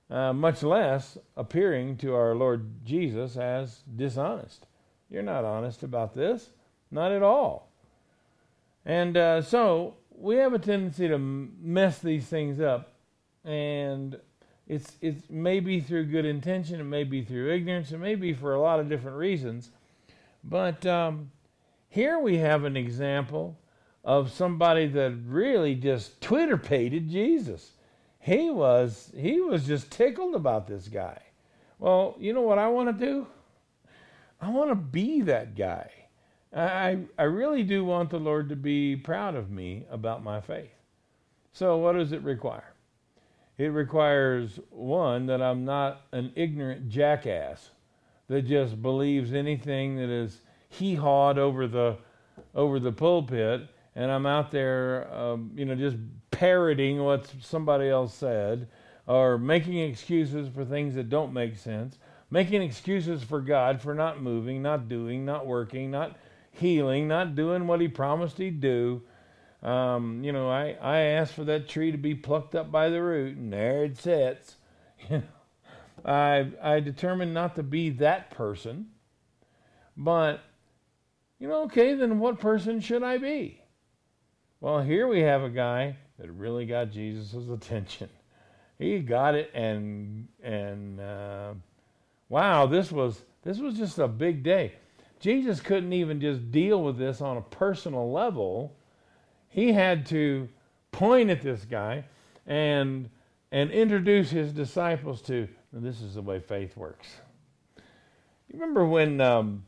Uh, 0.09 0.33
much 0.33 0.63
less 0.63 1.19
appearing 1.37 1.95
to 1.95 2.15
our 2.15 2.33
Lord 2.33 2.83
Jesus 2.83 3.37
as 3.37 3.83
dishonest. 3.95 4.65
You're 5.09 5.21
not 5.21 5.45
honest 5.45 5.83
about 5.83 6.15
this, 6.15 6.49
not 6.89 7.11
at 7.11 7.21
all. 7.21 7.71
And 8.85 9.15
uh, 9.15 9.41
so 9.43 9.97
we 10.15 10.37
have 10.37 10.53
a 10.53 10.59
tendency 10.59 11.07
to 11.07 11.17
mess 11.17 11.99
these 11.99 12.25
things 12.25 12.59
up, 12.59 12.91
and 13.45 14.19
it's 14.67 14.93
it's 15.01 15.29
maybe 15.29 15.79
through 15.79 16.05
good 16.05 16.25
intention, 16.25 16.79
it 16.79 16.85
may 16.85 17.03
be 17.03 17.21
through 17.23 17.53
ignorance, 17.53 17.91
it 17.91 17.99
may 17.99 18.15
be 18.15 18.33
for 18.33 18.55
a 18.55 18.61
lot 18.61 18.79
of 18.79 18.89
different 18.89 19.17
reasons. 19.17 19.69
But 20.43 20.85
um, 20.85 21.31
here 21.87 22.19
we 22.19 22.37
have 22.37 22.63
an 22.63 22.77
example 22.77 23.57
of 24.03 24.31
somebody 24.31 24.87
that 24.87 25.13
really 25.25 25.75
just 25.75 26.21
Twitter 26.21 26.57
pated 26.57 27.09
Jesus. 27.09 27.71
He 28.19 28.49
was 28.49 29.11
he 29.15 29.41
was 29.41 29.65
just 29.65 29.91
tickled 29.91 30.35
about 30.35 30.67
this 30.67 30.87
guy. 30.87 31.21
Well, 31.79 32.15
you 32.19 32.33
know 32.33 32.41
what 32.41 32.57
I 32.57 32.67
want 32.67 32.97
to 32.97 33.05
do? 33.05 33.27
I 34.41 34.49
want 34.49 34.69
to 34.69 34.75
be 34.75 35.21
that 35.21 35.55
guy. 35.55 35.89
I 36.55 36.99
I 37.17 37.23
really 37.23 37.63
do 37.63 37.85
want 37.85 38.09
the 38.09 38.19
Lord 38.19 38.49
to 38.49 38.55
be 38.55 38.95
proud 38.95 39.35
of 39.35 39.49
me 39.49 39.85
about 39.89 40.23
my 40.23 40.41
faith. 40.41 40.71
So, 41.51 41.77
what 41.77 41.93
does 41.93 42.11
it 42.11 42.21
require? 42.21 42.73
It 43.57 43.67
requires, 43.73 44.59
one, 44.69 45.25
that 45.25 45.41
I'm 45.41 45.65
not 45.65 46.03
an 46.13 46.31
ignorant 46.35 46.87
jackass 46.87 47.71
that 48.27 48.43
just 48.43 48.81
believes 48.81 49.33
anything 49.33 49.97
that 49.97 50.09
is 50.09 50.39
hee 50.69 50.95
hawed 50.95 51.37
over 51.37 51.67
the, 51.67 51.97
over 52.55 52.79
the 52.79 52.93
pulpit, 52.93 53.67
and 53.95 54.09
I'm 54.09 54.25
out 54.25 54.51
there, 54.51 55.13
um, 55.13 55.51
you 55.55 55.65
know, 55.65 55.75
just 55.75 55.97
parroting 56.31 57.03
what 57.03 57.31
somebody 57.41 57.89
else 57.89 58.13
said 58.13 58.67
or 59.07 59.37
making 59.37 59.79
excuses 59.79 60.47
for 60.47 60.63
things 60.63 60.95
that 60.95 61.09
don't 61.09 61.33
make 61.33 61.57
sense, 61.57 61.97
making 62.29 62.61
excuses 62.61 63.23
for 63.23 63.41
God 63.41 63.81
for 63.81 63.95
not 63.95 64.21
moving, 64.21 64.61
not 64.61 64.87
doing, 64.87 65.25
not 65.25 65.47
working, 65.47 65.89
not 65.89 66.15
healing, 66.51 67.07
not 67.07 67.35
doing 67.35 67.65
what 67.65 67.81
He 67.81 67.87
promised 67.87 68.37
He'd 68.37 68.61
do. 68.61 69.01
Um, 69.63 70.23
you 70.23 70.31
know, 70.31 70.49
I, 70.49 70.77
I 70.81 70.99
asked 70.99 71.33
for 71.33 71.43
that 71.45 71.67
tree 71.67 71.91
to 71.91 71.97
be 71.97 72.15
plucked 72.15 72.55
up 72.55 72.71
by 72.71 72.89
the 72.89 73.01
root, 73.01 73.35
and 73.35 73.51
there 73.51 73.83
it 73.83 73.97
sits. 73.97 74.55
You 75.09 75.17
know. 75.17 75.23
I 76.05 76.51
I 76.61 76.79
determined 76.79 77.33
not 77.33 77.55
to 77.55 77.63
be 77.63 77.89
that 77.91 78.31
person, 78.31 78.91
but 79.97 80.41
you 81.39 81.47
know, 81.47 81.63
okay, 81.63 81.93
then 81.93 82.19
what 82.19 82.39
person 82.39 82.79
should 82.79 83.03
I 83.03 83.17
be? 83.17 83.61
Well, 84.61 84.81
here 84.81 85.07
we 85.07 85.21
have 85.21 85.41
a 85.41 85.49
guy 85.49 85.97
that 86.19 86.29
really 86.31 86.65
got 86.65 86.91
Jesus' 86.91 87.49
attention. 87.49 88.09
He 88.77 88.99
got 88.99 89.35
it, 89.35 89.51
and 89.53 90.27
and 90.43 90.99
uh, 90.99 91.53
wow, 92.29 92.65
this 92.65 92.91
was 92.91 93.23
this 93.43 93.59
was 93.59 93.77
just 93.77 93.99
a 93.99 94.07
big 94.07 94.43
day. 94.43 94.73
Jesus 95.19 95.59
couldn't 95.59 95.91
even 95.91 96.21
just 96.21 96.51
deal 96.51 96.81
with 96.81 96.97
this 96.97 97.19
on 97.19 97.37
a 97.37 97.41
personal 97.41 98.11
level. 98.11 98.75
He 99.49 99.73
had 99.73 100.05
to 100.07 100.47
point 100.91 101.29
at 101.29 101.41
this 101.41 101.65
guy 101.65 102.05
and 102.47 103.09
and 103.51 103.71
introduce 103.71 104.29
his 104.29 104.53
disciples 104.53 105.21
to 105.23 105.47
this 105.73 106.01
is 106.01 106.15
the 106.15 106.21
way 106.21 106.39
faith 106.39 106.75
works. 106.77 107.07
You 107.77 108.59
remember 108.59 108.85
when 108.85 109.21
um, 109.21 109.65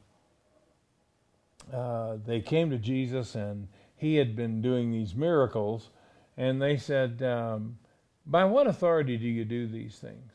uh, 1.72 2.18
they 2.26 2.42
came 2.42 2.70
to 2.72 2.78
Jesus 2.78 3.36
and 3.36 3.68
he 3.96 4.16
had 4.16 4.36
been 4.36 4.62
doing 4.62 4.92
these 4.92 5.14
miracles, 5.14 5.90
and 6.38 6.62
they 6.62 6.78
said, 6.78 7.22
um, 7.24 7.78
By 8.26 8.46
what 8.46 8.68
authority 8.68 9.18
do 9.18 9.28
you 9.28 9.46
do 9.46 9.68
these 9.68 9.98
things? 9.98 10.32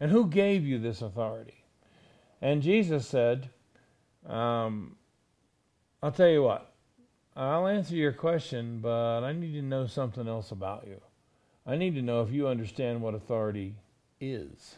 And 0.00 0.10
who 0.10 0.26
gave 0.26 0.64
you 0.64 0.78
this 0.78 1.02
authority? 1.02 1.64
And 2.42 2.62
Jesus 2.62 3.06
said, 3.06 3.50
um, 4.26 4.96
I'll 6.02 6.12
tell 6.12 6.28
you 6.28 6.42
what, 6.42 6.72
I'll 7.36 7.66
answer 7.66 7.94
your 7.94 8.12
question, 8.12 8.80
but 8.80 9.22
I 9.24 9.32
need 9.32 9.52
to 9.52 9.62
know 9.62 9.86
something 9.86 10.28
else 10.28 10.50
about 10.50 10.86
you. 10.86 11.00
I 11.66 11.76
need 11.76 11.94
to 11.94 12.02
know 12.02 12.22
if 12.22 12.30
you 12.30 12.46
understand 12.46 13.00
what 13.00 13.14
authority 13.14 13.76
is. 14.20 14.76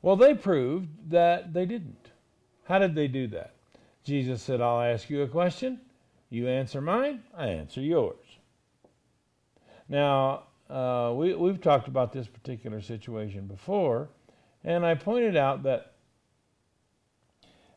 Well, 0.00 0.16
they 0.16 0.34
proved 0.34 1.10
that 1.10 1.52
they 1.52 1.66
didn't. 1.66 2.10
How 2.64 2.78
did 2.78 2.94
they 2.94 3.08
do 3.08 3.26
that? 3.28 3.54
Jesus 4.04 4.42
said, 4.42 4.60
I'll 4.60 4.80
ask 4.80 5.10
you 5.10 5.22
a 5.22 5.28
question. 5.28 5.80
You 6.30 6.48
answer 6.48 6.80
mine, 6.80 7.22
I 7.36 7.48
answer 7.48 7.80
yours. 7.80 8.21
Now, 9.88 10.44
uh, 10.70 11.12
we, 11.14 11.34
we've 11.34 11.60
talked 11.60 11.88
about 11.88 12.12
this 12.12 12.26
particular 12.26 12.80
situation 12.80 13.46
before, 13.46 14.08
and 14.64 14.86
I 14.86 14.94
pointed 14.94 15.36
out 15.36 15.62
that 15.64 15.92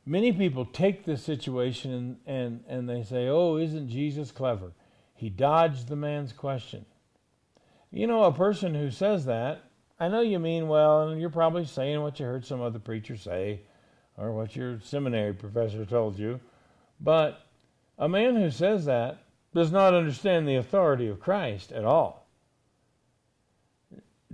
many 0.05 0.31
people 0.31 0.65
take 0.65 1.03
this 1.03 1.23
situation 1.23 1.91
and, 1.91 2.17
and, 2.25 2.63
and 2.67 2.89
they 2.89 3.03
say, 3.03 3.27
Oh, 3.27 3.57
isn't 3.57 3.89
Jesus 3.89 4.31
clever? 4.31 4.71
He 5.13 5.29
dodged 5.29 5.87
the 5.87 5.95
man's 5.95 6.33
question. 6.33 6.85
You 7.91 8.07
know, 8.07 8.23
a 8.23 8.31
person 8.31 8.75
who 8.75 8.91
says 8.91 9.25
that 9.25 9.63
I 9.99 10.09
know 10.09 10.21
you 10.21 10.39
mean 10.39 10.67
well, 10.67 11.07
and 11.07 11.21
you're 11.21 11.29
probably 11.29 11.65
saying 11.65 12.01
what 12.01 12.19
you 12.19 12.25
heard 12.25 12.45
some 12.45 12.61
other 12.61 12.79
preacher 12.79 13.15
say 13.15 13.61
or 14.17 14.33
what 14.33 14.55
your 14.55 14.79
seminary 14.81 15.33
professor 15.33 15.85
told 15.85 16.19
you. 16.19 16.39
But 16.99 17.41
a 17.97 18.09
man 18.09 18.35
who 18.35 18.51
says 18.51 18.85
that 18.85 19.19
does 19.55 19.71
not 19.71 19.93
understand 19.93 20.45
the 20.45 20.57
authority 20.57 21.07
of 21.07 21.21
Christ 21.21 21.71
at 21.71 21.85
all. 21.85 22.27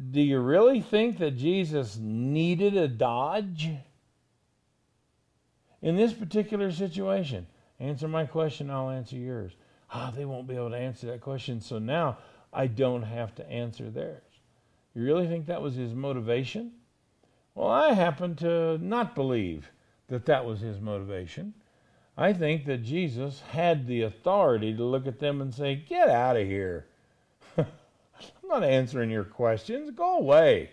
Do 0.10 0.20
you 0.20 0.40
really 0.40 0.82
think 0.82 1.20
that 1.20 1.38
Jesus 1.38 1.96
needed 2.01 2.75
a 2.75 2.88
dodge? 2.88 3.70
In 5.80 5.96
this 5.96 6.12
particular 6.12 6.72
situation, 6.72 7.46
answer 7.80 8.08
my 8.08 8.25
question, 8.25 8.72
I'll 8.72 8.90
answer 8.90 9.16
yours. 9.16 9.51
Ah, 9.92 10.12
they 10.16 10.25
won't 10.25 10.48
be 10.48 10.56
able 10.56 10.72
to 10.72 10.78
answer 10.78 11.06
that 11.08 11.22
question, 11.22 11.62
so 11.62 11.78
now 11.78 12.18
I 12.51 12.66
don't 12.66 13.04
have 13.04 13.36
to 13.36 13.48
answer 13.48 13.92
theirs. 13.92 14.24
You 14.96 15.04
really 15.04 15.28
think 15.28 15.46
that 15.46 15.62
was 15.62 15.75
his 15.75 15.94
motivation? 15.94 16.72
Well, 17.54 17.68
I 17.68 17.94
happen 17.94 18.36
to 18.38 18.80
not 18.80 19.13
believe 19.13 19.72
that 20.08 20.25
that 20.25 20.46
was 20.46 20.62
his 20.62 20.80
motivation. 20.80 21.54
I 22.18 22.34
think 22.34 22.65
that 22.65 22.84
Jesus 22.84 23.41
had 23.51 23.88
the 23.88 24.01
authority 24.01 24.75
to 24.75 24.84
look 24.84 25.08
at 25.08 25.20
them 25.20 25.41
and 25.41 25.53
say, 25.53 25.75
Get 25.75 26.10
out 26.10 26.38
of 26.38 26.46
here. 26.46 26.88
I'm 27.58 27.65
not 28.44 28.63
answering 28.63 29.10
your 29.10 29.24
questions. 29.24 29.91
Go 29.91 30.18
away. 30.18 30.72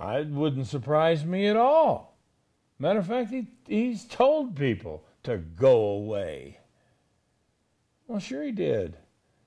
It 0.00 0.28
wouldn't 0.28 0.66
surprise 0.66 1.24
me 1.24 1.46
at 1.46 1.56
all. 1.56 2.16
Matter 2.78 3.00
of 3.00 3.06
fact, 3.06 3.30
he, 3.30 3.48
he's 3.66 4.04
told 4.04 4.54
people 4.54 5.04
to 5.24 5.38
go 5.38 5.80
away. 5.80 6.58
Well, 8.06 8.20
sure 8.20 8.44
he 8.44 8.52
did. 8.52 8.96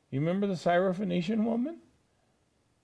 You 0.09 0.19
remember 0.19 0.47
the 0.47 0.53
Syrophoenician 0.53 1.43
woman? 1.45 1.77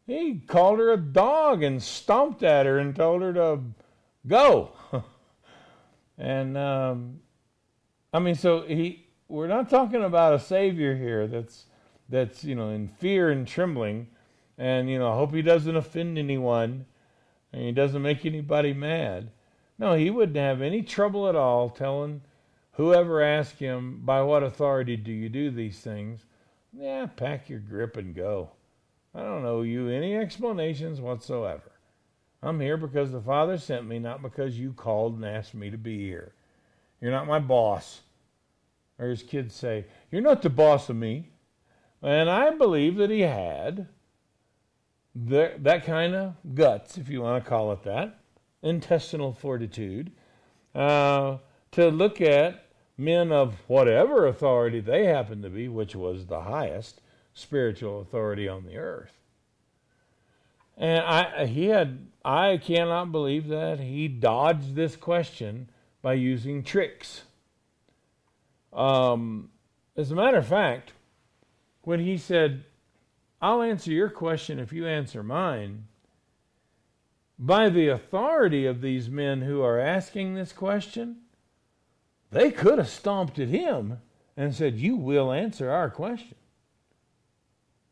He 0.05 0.41
called 0.47 0.79
her 0.79 0.93
a 0.93 0.97
dog 0.97 1.61
and 1.61 1.83
stomped 1.83 2.41
at 2.41 2.65
her 2.65 2.79
and 2.79 2.95
told 2.95 3.21
her 3.21 3.33
to 3.33 3.59
go. 4.25 4.71
and 6.17 6.57
um, 6.57 7.19
I 8.13 8.19
mean, 8.19 8.35
so 8.35 8.61
he 8.61 9.07
we're 9.27 9.47
not 9.47 9.69
talking 9.69 10.03
about 10.03 10.33
a 10.33 10.39
savior 10.39 10.95
here 10.95 11.27
that's 11.27 11.65
that's 12.09 12.43
you 12.43 12.55
know 12.55 12.69
in 12.69 12.87
fear 12.87 13.29
and 13.29 13.47
trembling, 13.47 14.07
and 14.57 14.89
you 14.89 14.97
know 14.99 15.11
I 15.11 15.15
hope 15.15 15.33
he 15.33 15.41
doesn't 15.41 15.75
offend 15.75 16.17
anyone, 16.17 16.85
and 17.51 17.61
he 17.61 17.71
doesn't 17.71 18.01
make 18.01 18.25
anybody 18.25 18.73
mad. 18.73 19.31
No, 19.77 19.93
he 19.93 20.09
wouldn't 20.09 20.37
have 20.37 20.61
any 20.61 20.81
trouble 20.81 21.27
at 21.27 21.35
all 21.35 21.69
telling 21.69 22.21
whoever 22.73 23.21
asked 23.21 23.59
him 23.59 24.01
by 24.05 24.21
what 24.21 24.43
authority 24.43 24.95
do 24.95 25.11
you 25.11 25.29
do 25.29 25.51
these 25.51 25.79
things. 25.79 26.25
Yeah, 26.71 27.07
pack 27.07 27.49
your 27.49 27.59
grip 27.59 27.97
and 27.97 28.15
go. 28.15 28.51
I 29.13 29.21
don't 29.21 29.45
owe 29.45 29.63
you 29.63 29.89
any 29.89 30.15
explanations 30.15 31.01
whatsoever. 31.01 31.71
I'm 32.43 32.59
here 32.59 32.77
because 32.77 33.11
the 33.11 33.21
Father 33.21 33.57
sent 33.57 33.87
me, 33.87 33.97
not 33.97 34.21
because 34.21 34.59
you 34.59 34.73
called 34.73 35.15
and 35.15 35.25
asked 35.25 35.55
me 35.55 35.71
to 35.71 35.77
be 35.77 35.97
here. 36.05 36.33
You're 37.01 37.11
not 37.11 37.27
my 37.27 37.39
boss. 37.39 38.01
Or 38.99 39.07
his 39.07 39.23
kids 39.23 39.53
say, 39.53 39.85
You're 40.11 40.21
not 40.21 40.41
the 40.41 40.49
boss 40.49 40.89
of 40.89 40.95
me. 40.95 41.29
And 42.01 42.29
I 42.29 42.51
believe 42.51 42.97
that 42.97 43.09
he 43.09 43.21
had 43.21 43.87
the, 45.15 45.53
that 45.59 45.85
kind 45.85 46.13
of 46.13 46.35
guts, 46.53 46.97
if 46.97 47.09
you 47.09 47.21
want 47.21 47.43
to 47.43 47.49
call 47.49 47.71
it 47.71 47.83
that, 47.83 48.19
intestinal 48.61 49.33
fortitude, 49.33 50.11
uh, 50.75 51.37
to 51.71 51.89
look 51.89 52.21
at 52.21 52.65
men 52.97 53.31
of 53.31 53.55
whatever 53.67 54.27
authority 54.27 54.79
they 54.79 55.05
happened 55.05 55.43
to 55.43 55.49
be, 55.49 55.67
which 55.67 55.95
was 55.95 56.25
the 56.25 56.41
highest, 56.41 57.01
spiritual 57.33 58.01
authority 58.01 58.47
on 58.47 58.65
the 58.65 58.77
earth. 58.77 59.13
And 60.77 61.03
I 61.03 61.47
he 61.47 61.65
had 61.65 62.07
I 62.23 62.57
cannot 62.57 63.11
believe 63.11 63.47
that 63.47 63.79
he 63.79 64.07
dodged 64.07 64.75
this 64.75 64.95
question 64.95 65.69
by 66.07 66.13
using 66.13 66.63
tricks. 66.63 67.23
Um, 68.71 69.49
as 69.97 70.09
a 70.09 70.15
matter 70.15 70.37
of 70.37 70.47
fact, 70.47 70.93
when 71.81 71.99
he 71.99 72.17
said, 72.17 72.63
I'll 73.41 73.61
answer 73.61 73.91
your 73.91 74.09
question 74.09 74.57
if 74.57 74.71
you 74.71 74.87
answer 74.87 75.21
mine, 75.21 75.87
by 77.37 77.67
the 77.67 77.89
authority 77.89 78.65
of 78.65 78.79
these 78.79 79.09
men 79.09 79.41
who 79.41 79.61
are 79.61 79.81
asking 79.81 80.35
this 80.35 80.53
question, 80.53 81.23
they 82.31 82.51
could 82.51 82.77
have 82.77 82.87
stomped 82.87 83.37
at 83.37 83.49
him 83.49 83.99
and 84.37 84.55
said, 84.55 84.79
You 84.79 84.95
will 84.95 85.33
answer 85.33 85.69
our 85.69 85.89
question. 85.89 86.37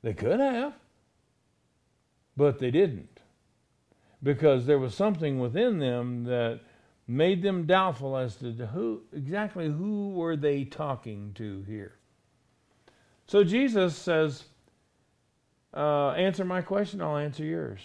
They 0.04 0.14
could 0.14 0.40
have, 0.40 0.72
but 2.38 2.60
they 2.60 2.72
didn't. 2.72 3.20
Because 4.24 4.68
there 4.68 4.80
was 4.80 4.96
something 4.96 5.38
within 5.38 5.80
them 5.80 6.24
that 6.24 6.62
made 7.08 7.42
them 7.42 7.66
doubtful 7.66 8.18
as 8.18 8.36
to 8.38 8.52
who 8.52 9.02
exactly 9.14 9.68
who 9.68 10.10
were 10.10 10.36
they 10.36 10.64
talking 10.64 11.32
to 11.36 11.64
here. 11.68 11.94
So 13.28 13.44
Jesus 13.44 13.96
says, 13.96 14.46
uh, 15.74 16.12
"Answer 16.12 16.46
my 16.46 16.62
question, 16.62 17.02
I'll 17.02 17.18
answer 17.18 17.44
yours." 17.44 17.80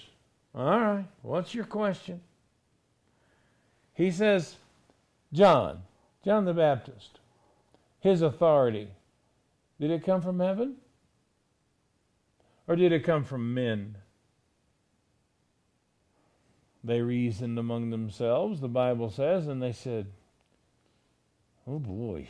All 0.55 0.81
right, 0.81 1.05
what's 1.23 1.55
your 1.55 1.65
question? 1.65 2.21
He 3.95 4.11
says, 4.11 4.57
John, 5.33 5.83
John 6.25 6.45
the 6.45 6.55
Baptist, 6.55 7.21
his 8.01 8.23
authority, 8.23 8.89
did 9.79 9.91
it 9.91 10.05
come 10.05 10.23
from 10.23 10.41
heaven 10.41 10.77
Or 12.67 12.77
did 12.77 12.93
it 12.93 13.05
come 13.05 13.25
from 13.25 13.53
men? 13.53 13.97
They 16.83 17.01
reasoned 17.01 17.59
among 17.59 17.91
themselves, 17.91 18.61
the 18.61 18.69
Bible 18.69 19.11
says, 19.11 19.47
and 19.47 19.63
they 19.63 19.73
said, 19.73 20.07
Oh 21.67 21.79
boy, 21.79 22.27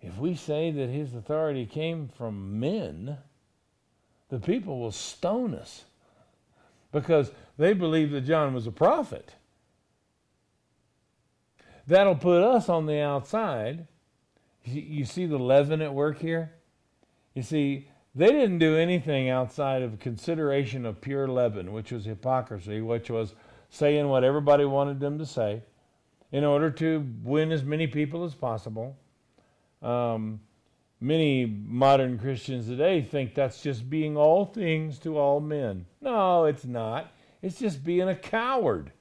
if 0.00 0.16
we 0.18 0.34
say 0.34 0.70
that 0.70 0.88
his 0.88 1.14
authority 1.14 1.66
came 1.66 2.08
from 2.08 2.58
men, 2.58 3.18
the 4.30 4.38
people 4.38 4.80
will 4.80 4.92
stone 4.92 5.54
us 5.54 5.84
because 6.90 7.30
they 7.58 7.74
believe 7.74 8.10
that 8.12 8.22
John 8.22 8.54
was 8.54 8.66
a 8.66 8.72
prophet. 8.72 9.34
That'll 11.86 12.16
put 12.16 12.42
us 12.42 12.68
on 12.68 12.86
the 12.86 13.00
outside. 13.00 13.86
You 14.64 15.04
see 15.04 15.26
the 15.26 15.38
leaven 15.38 15.82
at 15.82 15.92
work 15.92 16.20
here? 16.20 16.52
You 17.34 17.42
see, 17.42 17.88
they 18.14 18.28
didn't 18.28 18.58
do 18.58 18.76
anything 18.76 19.28
outside 19.28 19.82
of 19.82 19.98
consideration 19.98 20.84
of 20.84 21.00
pure 21.00 21.26
leaven, 21.26 21.72
which 21.72 21.92
was 21.92 22.04
hypocrisy, 22.04 22.80
which 22.80 23.10
was 23.10 23.34
saying 23.70 24.08
what 24.08 24.24
everybody 24.24 24.64
wanted 24.64 25.00
them 25.00 25.18
to 25.18 25.26
say 25.26 25.62
in 26.30 26.44
order 26.44 26.70
to 26.70 27.06
win 27.22 27.52
as 27.52 27.62
many 27.62 27.86
people 27.86 28.24
as 28.24 28.34
possible. 28.34 28.96
Um, 29.80 30.40
many 31.00 31.46
modern 31.46 32.18
Christians 32.18 32.66
today 32.66 33.02
think 33.02 33.34
that's 33.34 33.62
just 33.62 33.88
being 33.88 34.16
all 34.16 34.44
things 34.44 34.98
to 35.00 35.18
all 35.18 35.40
men. 35.40 35.86
No, 36.00 36.44
it's 36.44 36.64
not. 36.64 37.12
It's 37.40 37.58
just 37.58 37.82
being 37.82 38.08
a 38.08 38.14
coward 38.14 38.92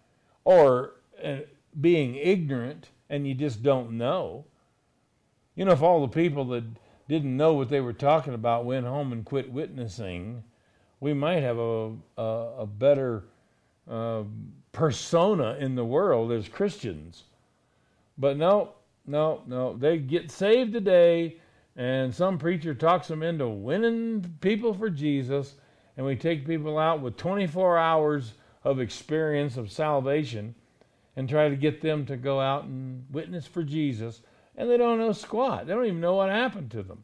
or 0.44 0.94
uh, 1.24 1.38
being 1.80 2.16
ignorant 2.16 2.90
and 3.10 3.28
you 3.28 3.34
just 3.34 3.62
don't 3.62 3.92
know. 3.92 4.46
You 5.56 5.66
know, 5.66 5.74
if 5.74 5.82
all 5.82 6.02
the 6.02 6.08
people 6.08 6.46
that 6.46 6.64
didn't 7.12 7.36
know 7.36 7.54
what 7.54 7.68
they 7.68 7.82
were 7.82 7.92
talking 7.92 8.34
about 8.34 8.64
went 8.64 8.86
home 8.86 9.12
and 9.12 9.26
quit 9.26 9.52
witnessing, 9.52 10.42
we 11.02 11.14
might 11.14 11.44
have 11.44 11.58
a, 11.58 11.92
a, 12.18 12.54
a 12.60 12.66
better 12.66 13.26
uh, 13.90 14.24
persona 14.72 15.58
in 15.60 15.76
the 15.76 15.84
world 15.84 16.32
as 16.32 16.48
Christians. 16.48 17.24
But 18.18 18.38
no, 18.38 18.76
no, 19.06 19.42
no. 19.46 19.76
They 19.76 19.98
get 19.98 20.32
saved 20.32 20.72
today, 20.72 21.36
and 21.76 22.16
some 22.16 22.38
preacher 22.38 22.74
talks 22.74 23.10
them 23.10 23.24
into 23.24 23.50
winning 23.50 24.38
people 24.40 24.74
for 24.74 24.90
Jesus, 24.90 25.56
and 25.98 26.06
we 26.06 26.16
take 26.16 26.48
people 26.48 26.78
out 26.80 27.02
with 27.02 27.18
24 27.18 27.78
hours 27.78 28.36
of 28.64 28.80
experience 28.80 29.58
of 29.58 29.70
salvation 29.70 30.56
and 31.18 31.28
try 31.28 31.50
to 31.50 31.58
get 31.58 31.82
them 31.82 32.06
to 32.06 32.16
go 32.16 32.40
out 32.40 32.64
and 32.64 33.06
witness 33.12 33.46
for 33.46 33.64
Jesus 33.64 34.22
and 34.62 34.70
they 34.70 34.78
don't 34.78 35.00
know 35.00 35.12
squat. 35.12 35.66
They 35.66 35.74
don't 35.74 35.88
even 35.88 36.02
know 36.02 36.14
what 36.14 36.30
happened 36.30 36.70
to 36.70 36.84
them. 36.84 37.04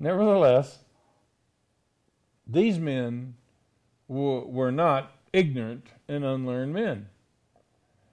Nevertheless, 0.00 0.78
these 2.46 2.78
men 2.78 3.34
w- 4.08 4.46
were 4.46 4.72
not 4.72 5.12
ignorant 5.34 5.88
and 6.08 6.24
unlearned 6.24 6.72
men. 6.72 7.10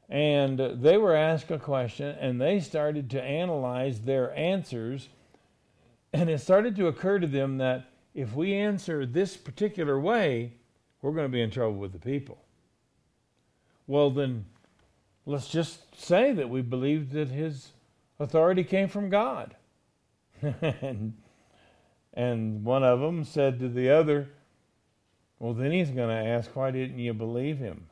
And 0.09 0.59
they 0.59 0.97
were 0.97 1.15
asked 1.15 1.51
a 1.51 1.57
question 1.57 2.17
and 2.19 2.41
they 2.41 2.59
started 2.59 3.09
to 3.11 3.23
analyze 3.23 4.01
their 4.01 4.37
answers. 4.37 5.07
And 6.11 6.29
it 6.29 6.41
started 6.41 6.75
to 6.75 6.87
occur 6.87 7.19
to 7.19 7.27
them 7.27 7.59
that 7.59 7.85
if 8.13 8.35
we 8.35 8.55
answer 8.55 9.05
this 9.05 9.37
particular 9.37 9.97
way, 9.97 10.51
we're 11.01 11.13
going 11.13 11.27
to 11.27 11.31
be 11.31 11.41
in 11.41 11.49
trouble 11.49 11.77
with 11.77 11.93
the 11.93 11.99
people. 11.99 12.43
Well, 13.87 14.09
then 14.09 14.43
let's 15.29 15.47
just 15.47 15.79
say 15.95 16.31
that 16.33 16.49
we 16.49 16.61
believe 16.61 17.11
that 17.11 17.29
his 17.29 17.71
authority 18.19 18.63
came 18.63 18.87
from 18.87 19.09
God. 19.09 19.55
and, 20.41 21.13
and 22.13 22.63
one 22.63 22.83
of 22.83 22.99
them 22.99 23.23
said 23.23 23.59
to 23.59 23.69
the 23.69 23.91
other, 23.91 24.29
Well, 25.37 25.53
then 25.53 25.71
he's 25.71 25.91
going 25.91 26.09
to 26.09 26.29
ask, 26.29 26.55
Why 26.55 26.71
didn't 26.71 26.97
you 26.97 27.13
believe 27.13 27.59
him? 27.59 27.87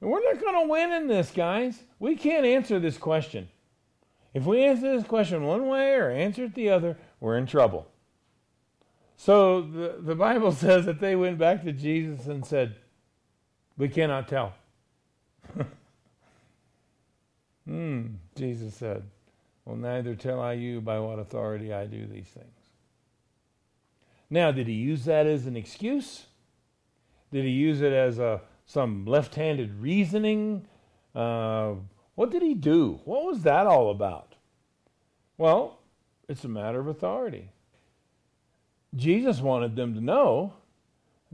And 0.00 0.10
we're 0.10 0.24
not 0.24 0.40
going 0.40 0.62
to 0.62 0.68
win 0.68 0.92
in 0.92 1.06
this, 1.06 1.30
guys. 1.30 1.78
We 2.00 2.16
can't 2.16 2.44
answer 2.44 2.80
this 2.80 2.98
question. 2.98 3.48
If 4.34 4.44
we 4.44 4.64
answer 4.64 4.96
this 4.96 5.06
question 5.06 5.44
one 5.44 5.68
way 5.68 5.94
or 5.94 6.10
answer 6.10 6.44
it 6.44 6.54
the 6.54 6.70
other, 6.70 6.98
we're 7.20 7.38
in 7.38 7.46
trouble. 7.46 7.86
So 9.16 9.62
the, 9.62 9.96
the 10.00 10.16
Bible 10.16 10.50
says 10.52 10.86
that 10.86 10.98
they 10.98 11.14
went 11.14 11.38
back 11.38 11.62
to 11.62 11.72
Jesus 11.72 12.26
and 12.26 12.44
said, 12.44 12.74
We 13.78 13.88
cannot 13.88 14.26
tell. 14.26 14.54
Hmm, 17.66 18.06
Jesus 18.36 18.74
said, 18.74 19.04
Well, 19.64 19.76
neither 19.76 20.14
tell 20.14 20.40
I 20.40 20.52
you 20.52 20.80
by 20.80 20.98
what 20.98 21.18
authority 21.18 21.72
I 21.72 21.86
do 21.86 22.06
these 22.06 22.26
things. 22.26 22.48
Now, 24.28 24.50
did 24.50 24.66
he 24.66 24.74
use 24.74 25.04
that 25.06 25.26
as 25.26 25.46
an 25.46 25.56
excuse? 25.56 26.26
Did 27.32 27.44
he 27.44 27.50
use 27.50 27.80
it 27.80 27.92
as 27.92 28.18
a 28.18 28.42
some 28.66 29.04
left-handed 29.06 29.80
reasoning? 29.80 30.66
Uh, 31.14 31.74
what 32.14 32.30
did 32.30 32.42
he 32.42 32.54
do? 32.54 33.00
What 33.04 33.24
was 33.24 33.42
that 33.42 33.66
all 33.66 33.90
about? 33.90 34.34
Well, 35.36 35.78
it's 36.28 36.44
a 36.44 36.48
matter 36.48 36.80
of 36.80 36.86
authority. 36.86 37.50
Jesus 38.94 39.40
wanted 39.40 39.74
them 39.76 39.94
to 39.94 40.00
know 40.00 40.54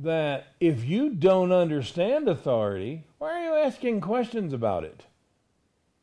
that 0.02 0.48
if 0.60 0.84
you 0.84 1.10
don't 1.10 1.52
understand 1.52 2.28
authority, 2.28 3.04
why 3.18 3.32
are 3.32 3.44
you 3.44 3.66
asking 3.66 4.00
questions 4.00 4.52
about 4.52 4.84
it? 4.84 5.04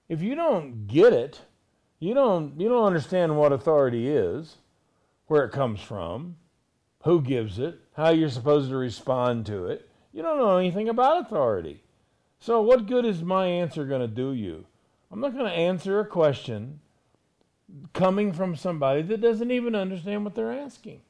If 0.07 0.21
you 0.21 0.35
don't 0.35 0.87
get 0.87 1.13
it, 1.13 1.41
you 1.99 2.13
don't 2.13 2.59
you 2.59 2.69
don't 2.69 2.85
understand 2.85 3.37
what 3.37 3.51
authority 3.51 4.07
is, 4.07 4.57
where 5.27 5.43
it 5.43 5.51
comes 5.51 5.81
from, 5.81 6.37
who 7.03 7.21
gives 7.21 7.59
it, 7.59 7.79
how 7.95 8.09
you're 8.09 8.29
supposed 8.29 8.69
to 8.69 8.77
respond 8.77 9.45
to 9.47 9.65
it. 9.65 9.89
You 10.13 10.21
don't 10.21 10.37
know 10.37 10.57
anything 10.57 10.89
about 10.89 11.21
authority. 11.21 11.83
So 12.39 12.61
what 12.61 12.85
good 12.85 13.05
is 13.05 13.23
my 13.23 13.47
answer 13.47 13.85
going 13.85 14.01
to 14.01 14.07
do 14.07 14.33
you? 14.33 14.65
I'm 15.11 15.19
not 15.19 15.33
going 15.33 15.45
to 15.45 15.51
answer 15.51 15.99
a 15.99 16.05
question 16.05 16.79
coming 17.93 18.31
from 18.31 18.55
somebody 18.55 19.01
that 19.01 19.21
doesn't 19.21 19.51
even 19.51 19.75
understand 19.75 20.23
what 20.23 20.35
they're 20.35 20.51
asking. 20.51 21.01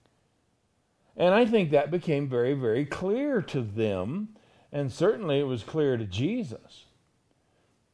And 1.18 1.34
I 1.34 1.46
think 1.46 1.72
that 1.72 1.90
became 1.90 2.30
very, 2.30 2.54
very 2.54 2.86
clear 2.86 3.42
to 3.42 3.62
them, 3.62 4.30
and 4.72 4.92
certainly 4.92 5.40
it 5.40 5.48
was 5.48 5.64
clear 5.64 5.98
to 5.98 6.06
Jesus. 6.06 6.86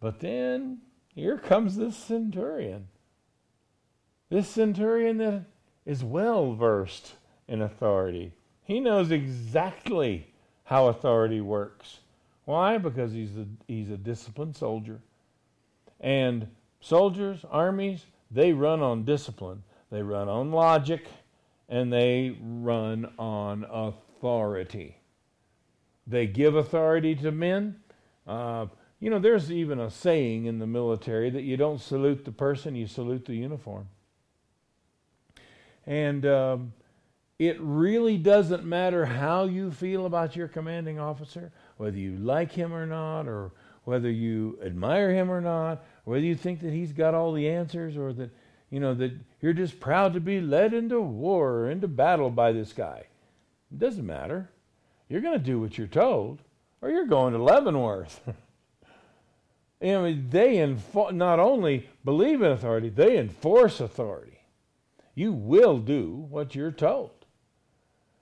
But 0.01 0.19
then 0.19 0.79
here 1.15 1.37
comes 1.37 1.77
this 1.77 1.95
centurion. 1.95 2.89
This 4.29 4.49
centurion 4.49 5.17
that 5.19 5.45
is 5.85 6.03
well 6.03 6.53
versed 6.53 7.13
in 7.47 7.61
authority. 7.61 8.33
He 8.65 8.81
knows 8.81 9.11
exactly 9.11 10.27
how 10.65 10.87
authority 10.87 11.39
works. 11.39 11.99
Why? 12.45 12.77
Because 12.77 13.13
he's 13.13 13.37
a, 13.37 13.45
he's 13.67 13.89
a 13.89 13.97
disciplined 13.97 14.57
soldier. 14.57 14.99
And 16.01 16.47
soldiers, 16.81 17.45
armies, 17.49 18.05
they 18.29 18.51
run 18.51 18.81
on 18.81 19.05
discipline, 19.05 19.63
they 19.91 20.01
run 20.01 20.27
on 20.27 20.51
logic, 20.51 21.07
and 21.73 21.91
they 21.91 22.37
run 22.39 23.11
on 23.17 23.65
authority. 23.67 24.95
They 26.05 26.27
give 26.27 26.55
authority 26.55 27.15
to 27.15 27.31
men. 27.31 27.77
Uh, 28.27 28.67
you 28.99 29.09
know, 29.09 29.17
there's 29.17 29.51
even 29.51 29.79
a 29.79 29.89
saying 29.89 30.45
in 30.45 30.59
the 30.59 30.67
military 30.67 31.31
that 31.31 31.41
you 31.41 31.57
don't 31.57 31.81
salute 31.81 32.25
the 32.25 32.31
person, 32.31 32.75
you 32.75 32.85
salute 32.85 33.25
the 33.25 33.33
uniform. 33.33 33.89
And 35.87 36.27
um, 36.27 36.73
it 37.39 37.57
really 37.59 38.19
doesn't 38.19 38.63
matter 38.63 39.07
how 39.07 39.45
you 39.45 39.71
feel 39.71 40.05
about 40.05 40.35
your 40.35 40.47
commanding 40.47 40.99
officer, 40.99 41.51
whether 41.77 41.97
you 41.97 42.17
like 42.17 42.51
him 42.51 42.71
or 42.71 42.85
not, 42.85 43.27
or 43.27 43.51
whether 43.85 44.11
you 44.11 44.59
admire 44.63 45.11
him 45.11 45.31
or 45.31 45.41
not, 45.41 45.83
whether 46.03 46.23
you 46.23 46.35
think 46.35 46.59
that 46.59 46.71
he's 46.71 46.93
got 46.93 47.15
all 47.15 47.33
the 47.33 47.49
answers, 47.49 47.97
or 47.97 48.13
that 48.13 48.29
you 48.73 48.79
know 48.79 48.95
that 48.95 49.11
you're 49.39 49.53
just 49.53 49.79
proud 49.79 50.15
to 50.15 50.19
be 50.19 50.41
led 50.41 50.73
into 50.73 50.99
war 50.99 51.51
or 51.51 51.69
into 51.69 51.87
battle 51.87 52.31
by 52.31 52.51
this 52.51 52.73
guy. 52.73 53.05
It 53.71 53.77
doesn't 53.77 54.03
matter. 54.03 54.49
You're 55.07 55.21
going 55.21 55.37
to 55.37 55.45
do 55.45 55.59
what 55.59 55.77
you're 55.77 55.85
told, 55.85 56.39
or 56.81 56.89
you're 56.89 57.05
going 57.05 57.33
to 57.33 57.43
Leavenworth. 57.43 58.21
I 59.79 59.85
mean, 59.85 60.27
they 60.31 60.75
not 61.11 61.39
only 61.39 61.87
believe 62.03 62.41
in 62.41 62.51
authority, 62.51 62.89
they 62.89 63.19
enforce 63.19 63.79
authority. 63.79 64.39
You 65.13 65.33
will 65.33 65.77
do 65.77 66.25
what 66.31 66.55
you're 66.55 66.71
told. 66.71 67.11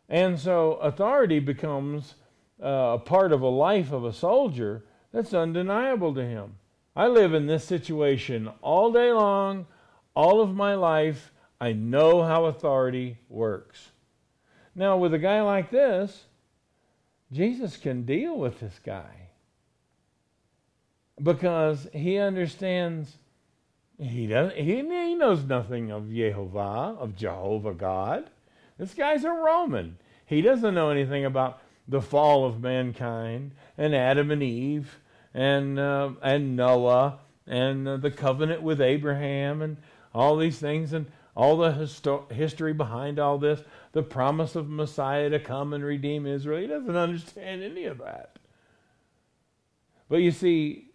And 0.09 0.37
so 0.37 0.73
authority 0.81 1.39
becomes 1.39 2.15
uh, 2.61 2.95
a 2.95 2.99
part 2.99 3.31
of 3.31 3.41
a 3.41 3.47
life 3.47 3.93
of 3.93 4.03
a 4.03 4.11
soldier 4.11 4.83
that's 5.13 5.33
undeniable 5.33 6.13
to 6.13 6.25
him. 6.25 6.57
I 6.93 7.07
live 7.07 7.33
in 7.33 7.47
this 7.47 7.63
situation 7.63 8.49
all 8.61 8.91
day 8.91 9.13
long, 9.13 9.65
all 10.13 10.41
of 10.41 10.55
my 10.55 10.75
life. 10.75 11.31
I 11.59 11.73
know 11.73 12.23
how 12.23 12.45
authority 12.45 13.17
works. 13.29 13.91
Now, 14.73 14.97
with 14.97 15.13
a 15.13 15.19
guy 15.19 15.41
like 15.41 15.69
this, 15.69 16.25
Jesus 17.31 17.77
can 17.77 18.03
deal 18.03 18.35
with 18.35 18.59
this 18.59 18.79
guy 18.83 19.29
because 21.21 21.87
he 21.93 22.17
understands 22.17 23.17
He 23.99 24.25
doesn't. 24.25 24.57
He, 24.57 24.77
he 24.77 25.15
knows 25.15 25.43
nothing 25.43 25.91
of 25.91 26.11
Jehovah, 26.11 26.97
of 26.99 27.15
Jehovah 27.15 27.75
God. 27.75 28.29
This 28.79 28.95
guy's 28.95 29.23
a 29.23 29.29
Roman. 29.29 29.97
He 30.25 30.41
doesn't 30.41 30.73
know 30.73 30.89
anything 30.89 31.23
about 31.25 31.61
the 31.87 32.01
fall 32.01 32.45
of 32.45 32.61
mankind 32.61 33.51
and 33.77 33.93
Adam 33.93 34.31
and 34.31 34.41
Eve 34.41 34.97
and 35.33 35.77
uh, 35.77 36.11
and 36.23 36.55
Noah 36.55 37.19
and 37.45 37.87
uh, 37.87 37.97
the 37.97 38.09
covenant 38.09 38.63
with 38.63 38.81
Abraham 38.81 39.61
and 39.61 39.77
all 40.13 40.37
these 40.37 40.59
things 40.59 40.93
and 40.93 41.05
all 41.35 41.57
the 41.57 41.71
histo- 41.71 42.29
history 42.31 42.73
behind 42.73 43.19
all 43.19 43.37
this, 43.37 43.61
the 43.93 44.03
promise 44.03 44.55
of 44.55 44.69
Messiah 44.69 45.29
to 45.29 45.39
come 45.39 45.73
and 45.73 45.83
redeem 45.83 46.25
Israel. 46.25 46.61
He 46.61 46.67
doesn't 46.67 46.95
understand 46.95 47.63
any 47.63 47.85
of 47.85 47.99
that. 47.99 48.37
But 50.09 50.17
you 50.17 50.31
see, 50.31 50.89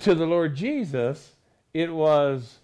to 0.00 0.14
the 0.14 0.26
Lord 0.26 0.56
Jesus, 0.56 1.32
it 1.72 1.92
was 1.92 2.58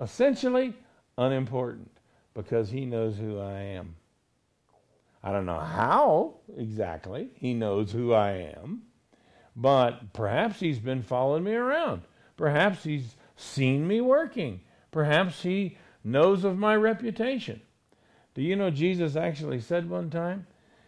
essentially 0.00 0.74
unimportant 1.18 1.90
because 2.34 2.70
he 2.70 2.84
knows 2.84 3.16
who 3.16 3.38
I 3.38 3.60
am. 3.60 3.96
I 5.22 5.32
don't 5.32 5.46
know 5.46 5.58
how 5.58 6.34
exactly 6.56 7.30
he 7.34 7.52
knows 7.52 7.92
who 7.92 8.12
I 8.12 8.54
am, 8.56 8.82
but 9.54 10.12
perhaps 10.12 10.60
he's 10.60 10.78
been 10.78 11.02
following 11.02 11.44
me 11.44 11.52
around. 11.52 12.02
Perhaps 12.36 12.84
he's 12.84 13.16
seen 13.36 13.86
me 13.86 14.00
working. 14.00 14.60
Perhaps 14.90 15.42
he 15.42 15.76
knows 16.02 16.44
of 16.44 16.58
my 16.58 16.74
reputation. 16.74 17.60
Do 18.34 18.42
you 18.42 18.56
know 18.56 18.70
Jesus 18.70 19.16
actually 19.16 19.60
said 19.60 19.88
one 19.88 20.10
time, 20.10 20.46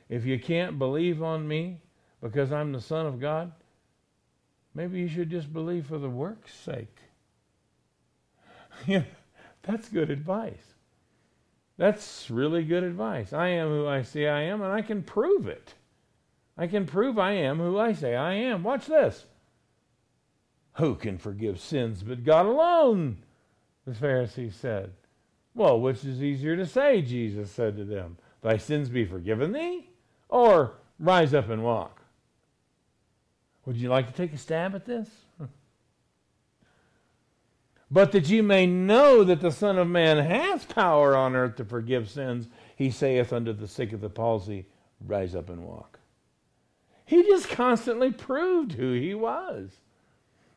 if 0.08 0.24
you 0.24 0.38
can't 0.38 0.78
believe 0.78 1.22
on 1.22 1.46
me 1.46 1.80
because 2.20 2.52
I'm 2.52 2.72
the 2.72 2.80
Son 2.80 3.06
of 3.06 3.20
God, 3.20 3.52
maybe 4.74 5.00
you 5.00 5.08
should 5.08 5.30
just 5.30 5.52
believe 5.52 5.86
for 5.86 5.98
the 5.98 6.10
work's 6.10 6.54
sake. 6.54 6.98
yeah, 8.86 9.04
that's 9.62 9.88
good 9.88 10.10
advice. 10.10 10.74
That's 11.78 12.30
really 12.30 12.64
good 12.64 12.84
advice. 12.84 13.32
I 13.32 13.48
am 13.48 13.68
who 13.68 13.88
I 13.88 14.02
say 14.02 14.28
I 14.28 14.42
am, 14.42 14.62
and 14.62 14.72
I 14.72 14.82
can 14.82 15.02
prove 15.02 15.48
it. 15.48 15.74
I 16.56 16.66
can 16.66 16.86
prove 16.86 17.18
I 17.18 17.32
am 17.32 17.58
who 17.58 17.78
I 17.78 17.92
say 17.92 18.14
I 18.14 18.34
am. 18.34 18.62
Watch 18.62 18.86
this. 18.86 19.26
Who 20.74 20.94
can 20.94 21.18
forgive 21.18 21.60
sins 21.60 22.02
but 22.02 22.24
God 22.24 22.46
alone? 22.46 23.18
The 23.86 23.94
Pharisees 23.94 24.54
said. 24.54 24.92
Well, 25.54 25.80
which 25.80 26.04
is 26.04 26.22
easier 26.22 26.56
to 26.56 26.66
say? 26.66 27.02
Jesus 27.02 27.50
said 27.50 27.76
to 27.76 27.84
them. 27.84 28.16
Thy 28.40 28.56
sins 28.56 28.88
be 28.88 29.04
forgiven 29.04 29.52
thee? 29.52 29.90
Or 30.28 30.74
rise 30.98 31.34
up 31.34 31.50
and 31.50 31.62
walk? 31.62 32.02
Would 33.66 33.76
you 33.76 33.88
like 33.88 34.06
to 34.08 34.12
take 34.12 34.32
a 34.32 34.38
stab 34.38 34.74
at 34.74 34.86
this? 34.86 35.08
but 37.90 38.12
that 38.12 38.28
you 38.28 38.42
may 38.42 38.66
know 38.66 39.22
that 39.24 39.40
the 39.40 39.52
Son 39.52 39.78
of 39.78 39.88
Man 39.88 40.18
hath 40.18 40.74
power 40.74 41.16
on 41.16 41.36
earth 41.36 41.56
to 41.56 41.64
forgive 41.64 42.10
sins, 42.10 42.48
he 42.76 42.90
saith 42.90 43.32
unto 43.32 43.52
the 43.52 43.68
sick 43.68 43.92
of 43.92 44.00
the 44.00 44.10
palsy, 44.10 44.66
Rise 45.04 45.34
up 45.34 45.50
and 45.50 45.64
walk. 45.64 45.98
He 47.04 47.22
just 47.24 47.50
constantly 47.50 48.12
proved 48.12 48.72
who 48.72 48.92
he 48.94 49.14
was. 49.14 49.70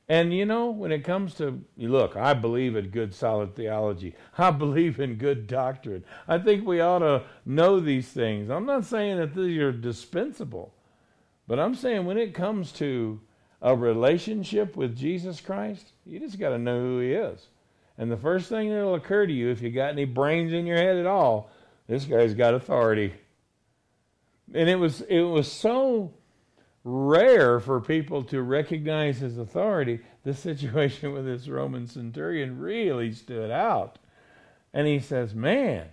And 0.07 0.33
you 0.33 0.45
know, 0.45 0.69
when 0.69 0.91
it 0.91 1.03
comes 1.03 1.33
to, 1.35 1.63
look, 1.77 2.15
I 2.15 2.33
believe 2.33 2.75
in 2.75 2.89
good 2.89 3.13
solid 3.13 3.55
theology. 3.55 4.15
I 4.37 4.51
believe 4.51 4.99
in 4.99 5.15
good 5.15 5.47
doctrine. 5.47 6.03
I 6.27 6.37
think 6.37 6.65
we 6.65 6.79
ought 6.79 6.99
to 6.99 7.23
know 7.45 7.79
these 7.79 8.07
things. 8.07 8.49
I'm 8.49 8.65
not 8.65 8.85
saying 8.85 9.17
that 9.17 9.33
these 9.33 9.59
are 9.59 9.71
dispensable, 9.71 10.73
but 11.47 11.59
I'm 11.59 11.73
saying 11.73 12.05
when 12.05 12.17
it 12.17 12.35
comes 12.35 12.71
to 12.73 13.19
a 13.61 13.75
relationship 13.75 14.75
with 14.75 14.95
Jesus 14.95 15.41
Christ, 15.41 15.93
you 16.05 16.19
just 16.19 16.39
got 16.39 16.49
to 16.49 16.59
know 16.59 16.79
who 16.79 16.99
He 16.99 17.13
is. 17.13 17.47
And 17.97 18.11
the 18.11 18.17
first 18.17 18.49
thing 18.49 18.69
that'll 18.69 18.95
occur 18.95 19.25
to 19.25 19.33
you, 19.33 19.49
if 19.49 19.61
you 19.61 19.71
got 19.71 19.91
any 19.91 20.05
brains 20.05 20.53
in 20.53 20.65
your 20.65 20.77
head 20.77 20.97
at 20.97 21.05
all, 21.07 21.49
this 21.87 22.05
guy's 22.05 22.33
got 22.33 22.53
authority. 22.53 23.13
And 24.53 24.69
it 24.69 24.75
was 24.75 25.01
it 25.01 25.21
was 25.21 25.51
so 25.51 26.13
rare 26.85 27.59
for 27.59 27.81
people 27.81 28.23
to 28.23 28.43
recognize 28.43 29.17
his 29.17 29.39
authority. 29.39 29.99
This 30.23 30.39
situation 30.39 31.11
with 31.11 31.25
this 31.25 31.47
Roman 31.47 31.87
centurion 31.87 32.59
really 32.59 33.11
stood 33.11 33.49
out. 33.49 33.97
And 34.71 34.87
he 34.87 34.99
says, 34.99 35.33
Man, 35.33 35.87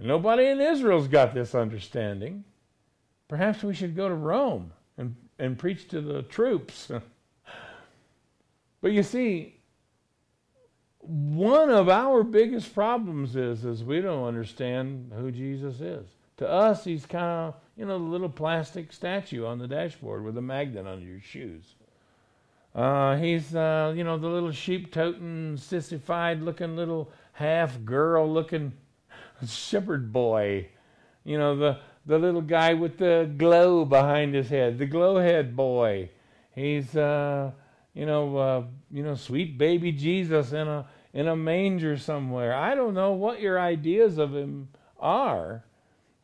nobody 0.00 0.46
in 0.46 0.60
Israel's 0.60 1.08
got 1.08 1.34
this 1.34 1.54
understanding. 1.54 2.44
Perhaps 3.28 3.64
we 3.64 3.74
should 3.74 3.96
go 3.96 4.08
to 4.08 4.14
Rome 4.14 4.72
and 4.98 5.16
and 5.38 5.58
preach 5.58 5.88
to 5.88 6.00
the 6.00 6.22
troops. 6.22 6.90
but 8.82 8.92
you 8.92 9.02
see, 9.02 9.58
one 10.98 11.70
of 11.70 11.88
our 11.88 12.22
biggest 12.22 12.74
problems 12.74 13.36
is 13.36 13.64
is 13.64 13.82
we 13.82 14.02
don't 14.02 14.26
understand 14.26 15.12
who 15.16 15.30
Jesus 15.30 15.80
is. 15.80 16.06
To 16.36 16.48
us, 16.48 16.84
he's 16.84 17.06
kind 17.06 17.24
of 17.24 17.54
you 17.76 17.84
know 17.84 17.98
the 17.98 18.04
little 18.04 18.28
plastic 18.28 18.92
statue 18.92 19.46
on 19.46 19.58
the 19.58 19.68
dashboard 19.68 20.24
with 20.24 20.36
a 20.38 20.42
magnet 20.42 20.86
under 20.86 21.04
your 21.04 21.20
shoes. 21.20 21.74
Uh, 22.74 23.16
he's 23.16 23.54
uh, 23.54 23.92
you 23.96 24.04
know 24.04 24.18
the 24.18 24.28
little 24.28 24.52
sheep-toting, 24.52 25.56
sissified 25.56 26.42
looking 26.42 26.76
little 26.76 27.10
half 27.32 27.84
girl 27.84 28.32
looking 28.32 28.72
shepherd 29.46 30.12
boy. 30.12 30.68
You 31.24 31.38
know 31.38 31.56
the 31.56 31.78
the 32.06 32.18
little 32.18 32.42
guy 32.42 32.74
with 32.74 32.98
the 32.98 33.32
glow 33.36 33.84
behind 33.84 34.34
his 34.34 34.48
head, 34.48 34.78
the 34.78 34.86
glowhead 34.86 35.56
boy. 35.56 36.10
He's 36.54 36.96
uh, 36.96 37.52
you 37.94 38.06
know 38.06 38.36
uh, 38.36 38.64
you 38.90 39.02
know 39.02 39.14
sweet 39.14 39.56
baby 39.56 39.92
Jesus 39.92 40.52
in 40.52 40.68
a 40.68 40.86
in 41.12 41.28
a 41.28 41.36
manger 41.36 41.96
somewhere. 41.96 42.54
I 42.54 42.74
don't 42.74 42.94
know 42.94 43.12
what 43.12 43.40
your 43.40 43.58
ideas 43.58 44.18
of 44.18 44.34
him 44.34 44.68
are, 44.98 45.64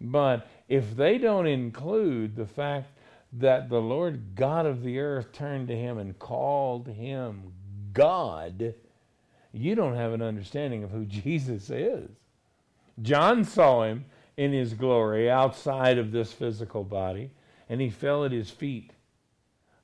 but 0.01 0.47
if 0.69 0.97
they 0.97 1.19
don't 1.19 1.47
include 1.47 2.37
the 2.37 2.47
fact 2.47 2.93
that 3.33 3.69
the 3.69 3.81
Lord 3.81 4.35
God 4.35 4.67
of 4.67 4.83
the 4.83 4.99
earth 4.99 5.33
turned 5.33 5.69
to 5.69 5.77
him 5.77 5.99
and 5.99 6.19
called 6.19 6.89
him 6.89 7.53
God, 7.93 8.75
you 9.53 9.75
don't 9.75 9.97
have 9.97 10.13
an 10.13 10.23
understanding 10.23 10.83
of 10.83 10.91
who 10.91 11.05
Jesus 11.07 11.71
is. 11.71 12.11
John 13.03 13.45
saw 13.45 13.85
him 13.85 14.05
in 14.37 14.53
his 14.53 14.75
glory 14.75 15.31
outside 15.31 15.99
of 15.99 16.13
this 16.13 16.33
physical 16.33 16.85
body, 16.85 17.31
and 17.69 17.81
he 17.81 17.91
fell 17.91 18.25
at 18.25 18.33
his 18.33 18.51
feet 18.51 18.93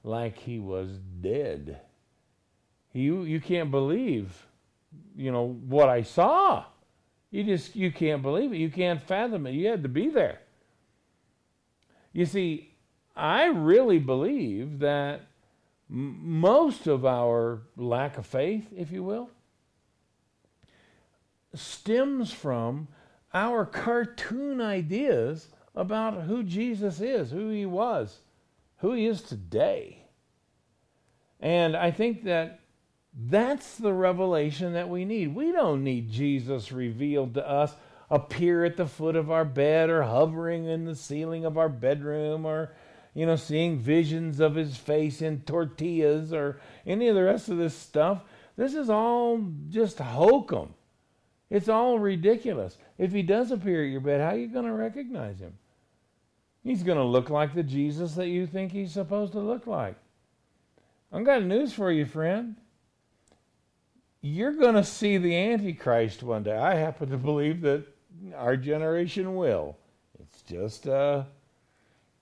like 0.02 0.38
he 0.38 0.58
was 0.58 0.98
dead. 1.20 1.80
You, 2.92 3.24
you 3.24 3.40
can't 3.40 3.70
believe, 3.70 4.46
you 5.14 5.30
know, 5.30 5.58
what 5.66 5.88
I 5.88 6.02
saw. 6.02 6.64
You 7.30 7.44
just 7.44 7.76
you 7.76 7.90
can't 7.90 8.22
believe 8.22 8.52
it. 8.52 8.58
You 8.58 8.70
can't 8.70 9.02
fathom 9.02 9.46
it. 9.46 9.52
You 9.52 9.68
had 9.68 9.82
to 9.82 9.88
be 9.88 10.08
there. 10.08 10.40
You 12.12 12.24
see, 12.24 12.74
I 13.14 13.46
really 13.46 13.98
believe 13.98 14.78
that 14.78 15.22
m- 15.90 16.18
most 16.22 16.86
of 16.86 17.04
our 17.04 17.62
lack 17.76 18.16
of 18.16 18.26
faith, 18.26 18.66
if 18.74 18.90
you 18.90 19.02
will, 19.02 19.30
stems 21.54 22.32
from 22.32 22.88
our 23.34 23.66
cartoon 23.66 24.60
ideas 24.60 25.48
about 25.74 26.22
who 26.22 26.42
Jesus 26.42 27.00
is, 27.00 27.30
who 27.30 27.50
he 27.50 27.66
was, 27.66 28.20
who 28.78 28.92
he 28.92 29.06
is 29.06 29.20
today. 29.22 30.04
And 31.40 31.76
I 31.76 31.90
think 31.90 32.24
that 32.24 32.60
that's 33.16 33.76
the 33.76 33.92
revelation 33.92 34.74
that 34.74 34.90
we 34.90 35.06
need. 35.06 35.34
We 35.34 35.50
don't 35.50 35.82
need 35.82 36.10
Jesus 36.10 36.70
revealed 36.70 37.34
to 37.34 37.48
us 37.48 37.74
appear 38.10 38.64
at 38.64 38.76
the 38.76 38.86
foot 38.86 39.16
of 39.16 39.30
our 39.30 39.44
bed 39.44 39.90
or 39.90 40.02
hovering 40.02 40.66
in 40.66 40.84
the 40.84 40.94
ceiling 40.94 41.44
of 41.44 41.58
our 41.58 41.68
bedroom 41.68 42.44
or 42.44 42.72
you 43.14 43.26
know 43.26 43.34
seeing 43.34 43.78
visions 43.78 44.38
of 44.38 44.54
his 44.54 44.76
face 44.76 45.22
in 45.22 45.40
tortillas 45.40 46.32
or 46.32 46.60
any 46.86 47.08
of 47.08 47.14
the 47.16 47.24
rest 47.24 47.48
of 47.48 47.56
this 47.56 47.74
stuff. 47.74 48.22
This 48.56 48.74
is 48.74 48.90
all 48.90 49.42
just 49.70 49.98
hokum. 49.98 50.74
It's 51.48 51.68
all 51.68 51.98
ridiculous. 51.98 52.76
If 52.98 53.12
he 53.12 53.22
does 53.22 53.50
appear 53.50 53.84
at 53.84 53.90
your 53.90 54.00
bed, 54.00 54.20
how 54.20 54.30
are 54.30 54.38
you 54.38 54.48
going 54.48 54.64
to 54.66 54.72
recognize 54.72 55.38
him? 55.38 55.54
He's 56.62 56.82
going 56.82 56.98
to 56.98 57.04
look 57.04 57.30
like 57.30 57.54
the 57.54 57.62
Jesus 57.62 58.14
that 58.14 58.28
you 58.28 58.46
think 58.46 58.72
he's 58.72 58.92
supposed 58.92 59.32
to 59.32 59.40
look 59.40 59.66
like. 59.66 59.94
I've 61.12 61.24
got 61.24 61.44
news 61.44 61.72
for 61.72 61.92
you, 61.92 62.04
friend. 62.04 62.56
You're 64.22 64.52
going 64.52 64.74
to 64.74 64.84
see 64.84 65.18
the 65.18 65.36
Antichrist 65.36 66.22
one 66.22 66.42
day. 66.42 66.56
I 66.56 66.74
happen 66.74 67.10
to 67.10 67.16
believe 67.16 67.60
that 67.62 67.84
our 68.34 68.56
generation 68.56 69.36
will. 69.36 69.76
It's 70.18 70.42
just 70.42 70.88
uh, 70.88 71.24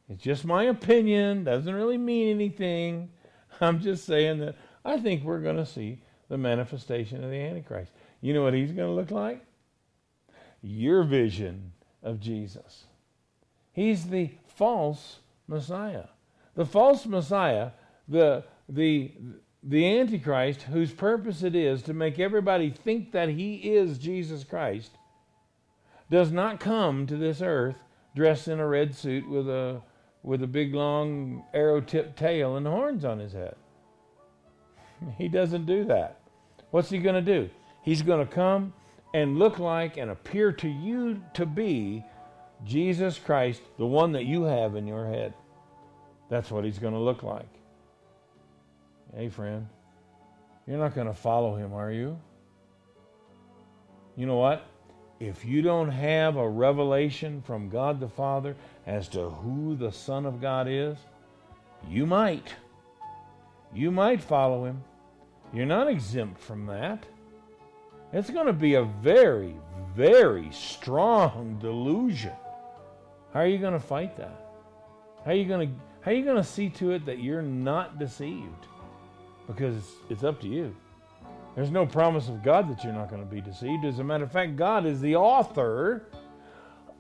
it's 0.09 0.23
just 0.23 0.45
my 0.45 0.65
opinion. 0.65 1.45
Doesn't 1.45 1.75
really 1.75 1.99
mean 1.99 2.29
anything. 2.35 3.11
I'm 3.61 3.81
just 3.81 4.05
saying 4.05 4.41
that 4.41 4.57
I 4.85 4.99
think 4.99 5.25
we're 5.25 5.41
going 5.41 5.57
to 5.57 5.67
see 5.67 6.03
the 6.29 6.39
manifestation 6.39 7.23
of 7.25 7.31
the 7.31 7.37
Antichrist. 7.37 7.93
You 8.21 8.35
know 8.35 8.43
what 8.43 8.55
he's 8.55 8.73
going 8.73 8.89
to 8.89 8.95
look 8.95 9.11
like? 9.11 9.45
Your 10.63 11.05
vision 11.05 11.73
of 12.03 12.21
Jesus. 12.21 12.85
He's 13.73 14.07
the 14.07 14.31
false 14.47 15.19
Messiah. 15.47 16.07
The 16.55 16.65
false 16.65 17.07
Messiah, 17.07 17.71
the, 18.09 18.45
the, 18.69 19.13
the 19.67 19.99
Antichrist, 19.99 20.63
whose 20.63 20.93
purpose 20.93 21.43
it 21.43 21.57
is 21.57 21.83
to 21.83 21.95
make 21.95 22.19
everybody 22.19 22.71
think 22.71 23.13
that 23.13 23.31
he 23.31 23.55
is 23.57 23.97
Jesus 23.99 24.45
Christ, 24.45 24.93
does 26.11 26.31
not 26.31 26.61
come 26.61 27.07
to 27.07 27.17
this 27.17 27.41
earth 27.41 27.77
dressed 28.15 28.47
in 28.47 28.61
a 28.61 28.67
red 28.67 28.95
suit 28.95 29.29
with 29.29 29.49
a 29.49 29.81
with 30.23 30.43
a 30.43 30.47
big 30.47 30.75
long 30.75 31.45
arrow 31.53 31.81
tipped 31.81 32.19
tail 32.19 32.57
and 32.57 32.67
horns 32.67 33.05
on 33.05 33.19
his 33.19 33.33
head. 33.33 33.57
He 35.19 35.29
doesn't 35.29 35.67
do 35.67 35.85
that. 35.85 36.21
What's 36.71 36.89
he 36.89 36.99
going 36.99 37.23
to 37.23 37.33
do? 37.33 37.51
He's 37.83 38.01
going 38.01 38.27
to 38.27 38.33
come 38.33 38.73
and 39.13 39.39
look 39.39 39.59
like 39.59 39.99
and 39.99 40.11
appear 40.11 40.51
to 40.53 40.69
you 40.69 41.23
to 41.35 41.45
be 41.45 42.03
Jesus 42.65 43.19
Christ, 43.19 43.61
the 43.77 43.87
one 43.87 44.13
that 44.13 44.25
you 44.25 44.45
have 44.45 44.77
in 44.77 44.87
your 44.87 45.07
head. 45.07 45.35
That's 46.31 46.51
what 46.51 46.65
he's 46.65 46.79
going 46.79 46.95
to 46.95 47.01
look 47.01 47.23
like. 47.23 47.49
Hey, 49.17 49.29
friend, 49.29 49.69
you're 50.67 50.79
not 50.79 50.97
going 50.97 51.07
to 51.07 51.15
follow 51.15 51.55
him, 51.55 51.73
are 51.73 51.93
you? 51.93 52.19
You 54.17 54.27
know 54.27 54.39
what? 54.39 54.67
If 55.21 55.45
you 55.45 55.63
don't 55.63 55.91
have 55.91 56.37
a 56.37 56.49
revelation 56.49 57.41
from 57.43 57.69
God 57.69 58.01
the 58.01 58.09
Father 58.09 58.57
as 58.89 59.07
to 59.11 59.31
who 59.31 59.77
the 59.77 59.93
Son 59.93 60.27
of 60.27 60.41
God 60.41 60.67
is, 60.69 60.99
you 61.89 62.07
might. 62.07 62.55
You 63.73 63.93
might 63.93 64.21
follow 64.21 64.65
him. 64.65 64.83
You're 65.53 65.65
not 65.65 65.89
exempt 65.89 66.41
from 66.41 66.67
that. 66.67 67.07
It's 68.13 68.31
going 68.31 68.47
to 68.47 68.53
be 68.53 68.75
a 68.75 68.85
very, 68.85 69.55
very 69.95 70.49
strong 70.51 71.59
delusion. 71.61 72.33
How 73.33 73.41
are 73.41 73.47
you 73.47 73.59
going 73.59 73.75
to 73.75 73.81
fight 73.81 74.17
that? 74.17 74.45
How 75.25 75.31
are 75.31 75.35
you 75.35 75.45
going 75.45 75.69
to 75.69 75.75
how 76.01 76.11
are 76.11 76.15
you 76.15 76.25
going 76.25 76.37
to 76.37 76.45
see 76.45 76.69
to 76.69 76.91
it 76.91 77.07
that 77.07 77.21
you're 77.21 77.41
not 77.41 77.99
deceived? 77.99 78.67
Because 79.47 79.93
it's 80.09 80.25
up 80.25 80.41
to 80.41 80.49
you. 80.49 80.75
There's 81.55 81.71
no 81.71 81.87
promise 81.87 82.29
of 82.29 82.43
God 82.43 82.69
that 82.69 82.83
you're 82.83 82.93
not 82.93 83.11
going 83.11 83.23
to 83.23 83.31
be 83.31 83.41
deceived. 83.41 83.85
As 83.85 83.99
a 84.01 84.05
matter 84.05 84.25
of 84.25 84.33
fact, 84.33 84.57
God 84.57 84.87
is 84.87 85.01
the 85.01 85.15
author 85.15 86.09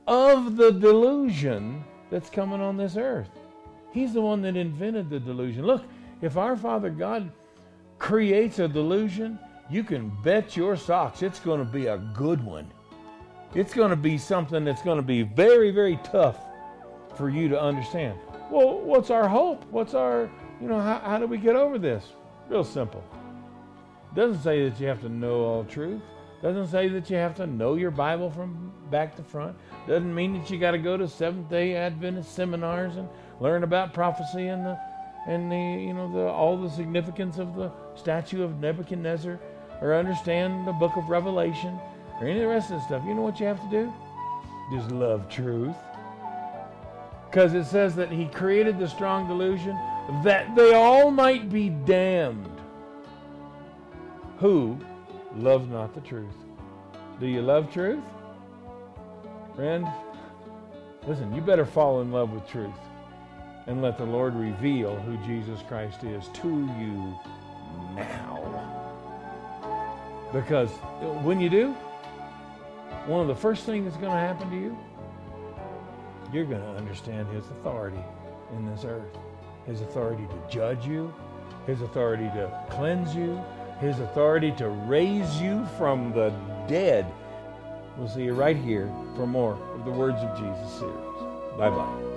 of 0.06 0.56
the 0.56 0.70
delusion 0.70 1.82
that's 2.10 2.30
coming 2.30 2.60
on 2.60 2.76
this 2.76 2.96
earth. 2.96 3.30
He's 3.92 4.12
the 4.12 4.20
one 4.20 4.42
that 4.42 4.56
invented 4.56 5.10
the 5.10 5.18
delusion. 5.18 5.66
Look, 5.66 5.84
if 6.20 6.36
our 6.36 6.56
Father 6.56 6.90
God 6.90 7.30
creates 7.98 8.58
a 8.58 8.68
delusion, 8.68 9.38
you 9.70 9.82
can 9.82 10.12
bet 10.22 10.56
your 10.56 10.76
socks 10.76 11.22
it's 11.22 11.40
going 11.40 11.58
to 11.58 11.70
be 11.70 11.86
a 11.86 11.98
good 11.98 12.44
one. 12.44 12.70
It's 13.54 13.72
going 13.72 13.90
to 13.90 13.96
be 13.96 14.18
something 14.18 14.64
that's 14.64 14.82
going 14.82 14.96
to 14.96 15.02
be 15.02 15.22
very, 15.22 15.70
very 15.70 15.98
tough 16.02 16.38
for 17.16 17.28
you 17.28 17.48
to 17.48 17.60
understand. 17.60 18.18
Well, 18.50 18.80
what's 18.80 19.10
our 19.10 19.28
hope? 19.28 19.64
What's 19.70 19.94
our, 19.94 20.30
you 20.60 20.68
know, 20.68 20.80
how, 20.80 20.98
how 20.98 21.18
do 21.18 21.26
we 21.26 21.38
get 21.38 21.56
over 21.56 21.78
this? 21.78 22.04
Real 22.48 22.64
simple. 22.64 23.02
Doesn't 24.14 24.42
say 24.42 24.68
that 24.68 24.80
you 24.80 24.86
have 24.86 25.00
to 25.00 25.08
know 25.08 25.44
all 25.44 25.64
truth. 25.64 26.02
Doesn't 26.42 26.68
say 26.68 26.88
that 26.88 27.08
you 27.08 27.16
have 27.16 27.34
to 27.36 27.46
know 27.46 27.74
your 27.74 27.90
Bible 27.90 28.30
from 28.30 28.70
back 28.90 29.16
to 29.16 29.22
front. 29.22 29.56
Doesn't 29.88 30.14
mean 30.14 30.38
that 30.38 30.50
you 30.50 30.58
got 30.58 30.72
to 30.72 30.78
go 30.78 30.96
to 30.96 31.08
Seventh 31.08 31.48
Day 31.48 31.74
Adventist 31.74 32.34
seminars 32.34 32.96
and 32.96 33.08
learn 33.40 33.64
about 33.64 33.94
prophecy 33.94 34.48
and 34.48 34.64
the 34.64 34.78
and 35.26 35.50
the 35.50 35.56
you 35.56 35.94
know 35.94 36.12
the 36.12 36.28
all 36.28 36.58
the 36.58 36.68
significance 36.68 37.38
of 37.38 37.56
the 37.56 37.72
statue 37.94 38.42
of 38.42 38.60
Nebuchadnezzar 38.60 39.40
or 39.80 39.94
understand 39.94 40.68
the 40.68 40.72
book 40.72 40.96
of 40.96 41.08
Revelation 41.08 41.78
or 42.20 42.26
any 42.26 42.40
of 42.40 42.42
the 42.42 42.48
rest 42.48 42.70
of 42.70 42.76
the 42.76 42.86
stuff. 42.86 43.02
You 43.06 43.14
know 43.14 43.22
what 43.22 43.40
you 43.40 43.46
have 43.46 43.62
to 43.62 43.70
do? 43.70 43.92
Just 44.70 44.90
love 44.90 45.28
truth. 45.28 45.76
Because 47.30 47.54
it 47.54 47.64
says 47.64 47.96
that 47.96 48.12
he 48.12 48.26
created 48.26 48.78
the 48.78 48.86
strong 48.86 49.26
delusion 49.26 49.78
that 50.22 50.54
they 50.54 50.74
all 50.74 51.10
might 51.10 51.50
be 51.50 51.70
damned 51.70 52.50
who 54.38 54.78
love 55.36 55.70
not 55.70 55.94
the 55.94 56.00
truth. 56.00 56.34
Do 57.20 57.26
you 57.26 57.42
love 57.42 57.72
truth? 57.72 58.02
Friend, 59.56 59.86
listen, 61.06 61.34
you 61.34 61.40
better 61.40 61.64
fall 61.64 62.00
in 62.02 62.12
love 62.12 62.30
with 62.30 62.46
truth 62.48 62.74
and 63.66 63.80
let 63.80 63.96
the 63.96 64.04
Lord 64.04 64.34
reveal 64.34 64.96
who 64.96 65.16
Jesus 65.26 65.60
Christ 65.68 66.04
is 66.04 66.28
to 66.34 66.48
you 66.48 67.18
now. 67.94 68.40
Because 70.32 70.70
when 71.22 71.40
you 71.40 71.48
do, 71.48 71.72
one 73.06 73.20
of 73.20 73.28
the 73.28 73.34
first 73.34 73.64
things 73.64 73.84
that's 73.84 73.96
going 73.96 74.12
to 74.12 74.18
happen 74.18 74.50
to 74.50 74.56
you 74.56 74.76
you're 76.34 76.44
going 76.44 76.60
to 76.60 76.76
understand 76.76 77.28
His 77.28 77.44
authority 77.46 78.02
in 78.56 78.66
this 78.66 78.84
earth. 78.84 79.16
His 79.66 79.80
authority 79.80 80.26
to 80.26 80.54
judge 80.54 80.86
you, 80.86 81.12
His 81.66 81.80
authority 81.80 82.30
to 82.34 82.50
cleanse 82.70 83.14
you, 83.14 83.42
His 83.80 83.98
authority 83.98 84.52
to 84.52 84.68
raise 84.68 85.40
you 85.40 85.66
from 85.78 86.12
the 86.12 86.30
dead. 86.68 87.06
We'll 87.96 88.08
see 88.08 88.24
you 88.24 88.34
right 88.34 88.56
here 88.56 88.92
for 89.16 89.26
more 89.26 89.54
of 89.74 89.84
the 89.84 89.90
Words 89.90 90.18
of 90.18 90.36
Jesus 90.36 90.78
series. 90.78 90.94
Bye 91.56 91.70
bye. 91.70 92.14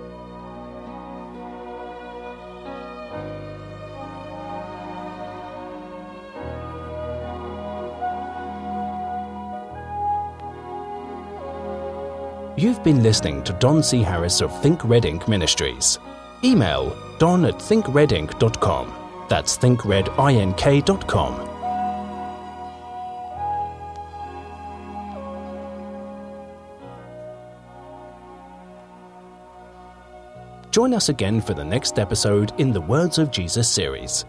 You've 12.58 12.84
been 12.84 13.04
listening 13.04 13.44
to 13.44 13.54
Don 13.54 13.84
C. 13.84 14.02
Harris 14.02 14.42
of 14.42 14.62
Think 14.64 14.84
Red 14.84 15.06
Ink 15.06 15.28
Ministries. 15.28 16.00
Email 16.44 16.96
don 17.20 17.46
at 17.46 17.56
thinkredink.com. 17.56 18.94
That's 19.30 19.58
thinkredink.com. 19.58 21.48
Join 30.72 30.94
us 30.94 31.10
again 31.10 31.42
for 31.42 31.56
the 31.56 31.66
next 31.66 31.98
episode 31.98 32.54
in 32.60 32.72
the 32.72 32.82
Words 32.82 33.18
of 33.18 33.32
Jesus 33.32 33.68
series. 33.68 34.26